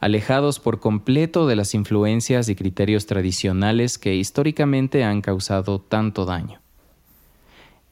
alejados 0.00 0.58
por 0.58 0.80
completo 0.80 1.46
de 1.46 1.54
las 1.54 1.72
influencias 1.72 2.48
y 2.48 2.56
criterios 2.56 3.06
tradicionales 3.06 3.96
que 3.96 4.16
históricamente 4.16 5.04
han 5.04 5.20
causado 5.20 5.80
tanto 5.80 6.24
daño. 6.24 6.60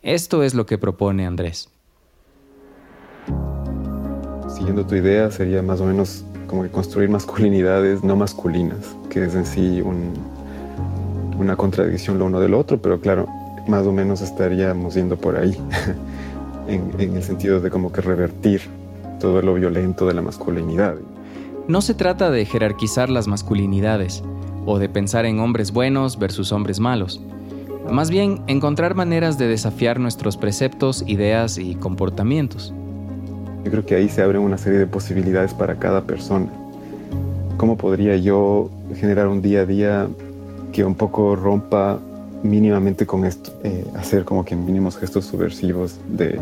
Esto 0.03 0.42
es 0.42 0.53
lo 0.53 0.66
que 0.66 0.79
propone 0.79 1.27
Andrés. 1.27 1.70
Siguiendo 4.57 4.87
tu 4.87 4.95
idea, 4.95 5.31
sería 5.31 5.61
más 5.61 5.83
o 5.83 5.85
menos 5.85 6.25
como 6.47 6.62
que 6.62 6.71
construir 6.71 7.11
masculinidades 7.11 8.03
no 8.03 8.16
masculinas, 8.16 8.97
que 9.11 9.23
es 9.25 9.35
en 9.35 9.45
sí 9.45 9.83
una 11.38 11.57
contradicción 11.57 12.19
lo 12.19 12.25
uno 12.25 12.40
del 12.40 12.55
otro, 12.55 12.81
pero 12.81 12.99
claro, 12.99 13.29
más 13.69 13.87
o 13.87 13.92
menos 13.92 14.23
estaríamos 14.23 14.95
yendo 14.95 15.19
por 15.19 15.37
ahí, 15.37 15.55
en, 16.69 16.90
en 16.99 17.16
el 17.16 17.23
sentido 17.23 17.61
de 17.61 17.69
como 17.69 17.92
que 17.92 18.01
revertir 18.01 18.62
todo 19.21 19.42
lo 19.42 19.53
violento 19.53 20.07
de 20.07 20.14
la 20.14 20.23
masculinidad. 20.23 20.95
No 21.69 21.83
se 21.83 21.92
trata 21.92 22.31
de 22.31 22.47
jerarquizar 22.47 23.11
las 23.11 23.29
masculinidades 23.29 24.25
o 24.64 24.79
de 24.79 24.88
pensar 24.88 25.27
en 25.27 25.38
hombres 25.38 25.71
buenos 25.71 26.19
versus 26.19 26.51
hombres 26.51 26.81
malos. 26.81 27.21
Más 27.90 28.09
bien, 28.09 28.40
encontrar 28.47 28.95
maneras 28.95 29.37
de 29.37 29.49
desafiar 29.49 30.01
nuestros 30.01 30.38
preceptos, 30.38 31.05
ideas 31.07 31.59
y 31.59 31.75
comportamientos. 31.75 32.73
Yo 33.67 33.73
creo 33.73 33.85
que 33.85 33.97
ahí 33.97 34.09
se 34.09 34.23
abren 34.23 34.43
una 34.43 34.59
serie 34.59 34.79
de 34.79 34.87
posibilidades 34.87 35.53
para 35.53 35.75
cada 35.75 36.03
persona. 36.03 36.47
¿Cómo 37.57 37.77
podría 37.77 38.17
yo 38.17 38.71
generar 38.95 39.27
un 39.27 39.43
día 39.43 39.63
a 39.63 39.67
día 39.67 40.07
que 40.73 40.85
un 40.85 40.95
poco 40.95 41.35
rompa 41.35 41.99
mínimamente 42.45 43.07
con 43.07 43.25
esto? 43.25 43.51
Eh, 43.65 43.85
hacer 43.97 44.25
como 44.25 44.45
que 44.45 44.55
mínimos 44.55 44.97
gestos 44.97 45.25
subversivos 45.25 45.97
de, 46.09 46.39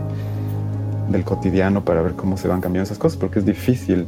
del 1.09 1.25
cotidiano 1.25 1.83
para 1.83 2.03
ver 2.03 2.13
cómo 2.13 2.37
se 2.37 2.47
van 2.47 2.61
cambiando 2.61 2.85
esas 2.85 2.99
cosas, 2.99 3.17
porque 3.17 3.39
es 3.39 3.47
difícil. 3.47 4.07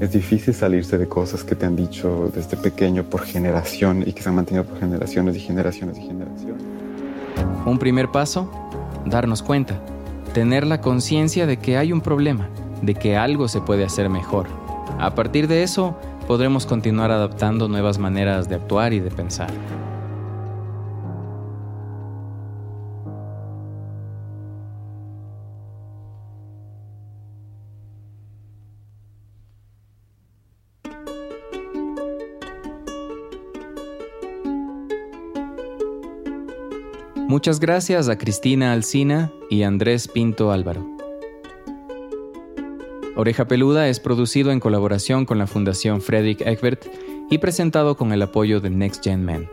Es 0.00 0.10
difícil 0.10 0.54
salirse 0.54 0.98
de 0.98 1.06
cosas 1.06 1.44
que 1.44 1.54
te 1.54 1.66
han 1.66 1.76
dicho 1.76 2.32
desde 2.34 2.56
pequeño 2.56 3.04
por 3.04 3.22
generación 3.22 4.02
y 4.04 4.12
que 4.12 4.22
se 4.22 4.28
han 4.28 4.34
mantenido 4.34 4.64
por 4.64 4.80
generaciones 4.80 5.36
y 5.36 5.38
generaciones 5.38 5.98
y 5.98 6.00
generaciones. 6.00 6.64
Un 7.64 7.78
primer 7.78 8.10
paso, 8.10 8.50
darnos 9.06 9.40
cuenta, 9.40 9.80
tener 10.34 10.66
la 10.66 10.80
conciencia 10.80 11.46
de 11.46 11.56
que 11.56 11.78
hay 11.78 11.92
un 11.92 12.02
problema, 12.02 12.48
de 12.82 12.94
que 12.94 13.16
algo 13.16 13.48
se 13.48 13.60
puede 13.60 13.84
hacer 13.84 14.10
mejor. 14.10 14.46
A 14.98 15.14
partir 15.14 15.48
de 15.48 15.62
eso, 15.62 15.96
podremos 16.26 16.66
continuar 16.66 17.10
adaptando 17.12 17.68
nuevas 17.68 17.98
maneras 17.98 18.48
de 18.48 18.56
actuar 18.56 18.92
y 18.92 19.00
de 19.00 19.10
pensar. 19.10 19.48
Muchas 37.34 37.58
gracias 37.58 38.08
a 38.08 38.16
Cristina 38.16 38.72
Alcina 38.72 39.32
y 39.50 39.64
Andrés 39.64 40.06
Pinto 40.06 40.52
Álvaro. 40.52 40.86
Oreja 43.16 43.48
Peluda 43.48 43.88
es 43.88 43.98
producido 43.98 44.52
en 44.52 44.60
colaboración 44.60 45.26
con 45.26 45.38
la 45.38 45.48
Fundación 45.48 46.00
Frederick 46.00 46.42
Egbert 46.42 46.86
y 47.30 47.38
presentado 47.38 47.96
con 47.96 48.12
el 48.12 48.22
apoyo 48.22 48.60
de 48.60 48.70
Next 48.70 49.02
Gen 49.02 49.24
Men. 49.24 49.48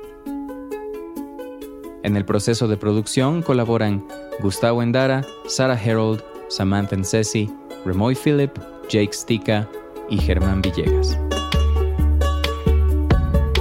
En 2.03 2.15
el 2.15 2.23
proceso 2.23 2.67
de 2.67 2.77
producción 2.77 3.41
colaboran 3.41 4.05
Gustavo 4.43 4.83
Endara, 4.83 5.25
Sarah 5.47 5.83
Herold, 5.83 6.21
Samantha 6.49 6.95
Ncesi, 6.95 7.51
Remoy 7.83 8.13
Philip, 8.13 8.51
Jake 8.89 9.13
Stika 9.13 9.67
y 10.07 10.19
Germán 10.19 10.61
Villegas. 10.61 11.17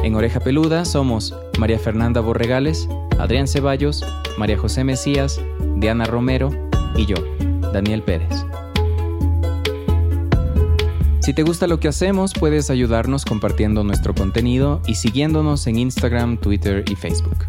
En 0.02 0.14
Oreja 0.14 0.40
Peluda 0.40 0.86
somos 0.86 1.34
María 1.58 1.78
Fernanda 1.78 2.22
Borregales, 2.22 2.88
Adrián 3.18 3.46
Ceballos, 3.46 4.02
María 4.38 4.56
José 4.56 4.82
Mesías, 4.82 5.38
Diana 5.76 6.06
Romero 6.06 6.50
y 6.96 7.04
yo, 7.04 7.16
Daniel 7.74 8.02
Pérez. 8.02 8.46
Si 11.20 11.34
te 11.34 11.42
gusta 11.42 11.66
lo 11.66 11.80
que 11.80 11.88
hacemos, 11.88 12.32
puedes 12.32 12.70
ayudarnos 12.70 13.26
compartiendo 13.26 13.84
nuestro 13.84 14.14
contenido 14.14 14.80
y 14.86 14.94
siguiéndonos 14.94 15.66
en 15.66 15.78
Instagram, 15.78 16.38
Twitter 16.38 16.82
y 16.90 16.96
Facebook. 16.96 17.44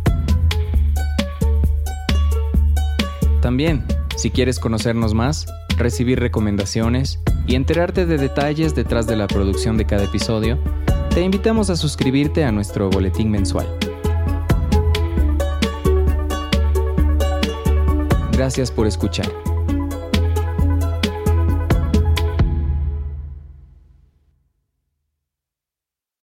También, 3.41 3.85
si 4.17 4.29
quieres 4.29 4.59
conocernos 4.59 5.13
más, 5.13 5.47
recibir 5.77 6.19
recomendaciones 6.19 7.21
y 7.47 7.55
enterarte 7.55 8.05
de 8.05 8.17
detalles 8.17 8.75
detrás 8.75 9.07
de 9.07 9.15
la 9.15 9.27
producción 9.27 9.77
de 9.77 9.85
cada 9.85 10.03
episodio, 10.03 10.59
te 11.13 11.21
invitamos 11.21 11.69
a 11.69 11.75
suscribirte 11.75 12.45
a 12.45 12.51
nuestro 12.51 12.89
boletín 12.89 13.29
mensual. 13.29 13.67
Gracias 18.31 18.71
por 18.71 18.87
escuchar. 18.87 19.50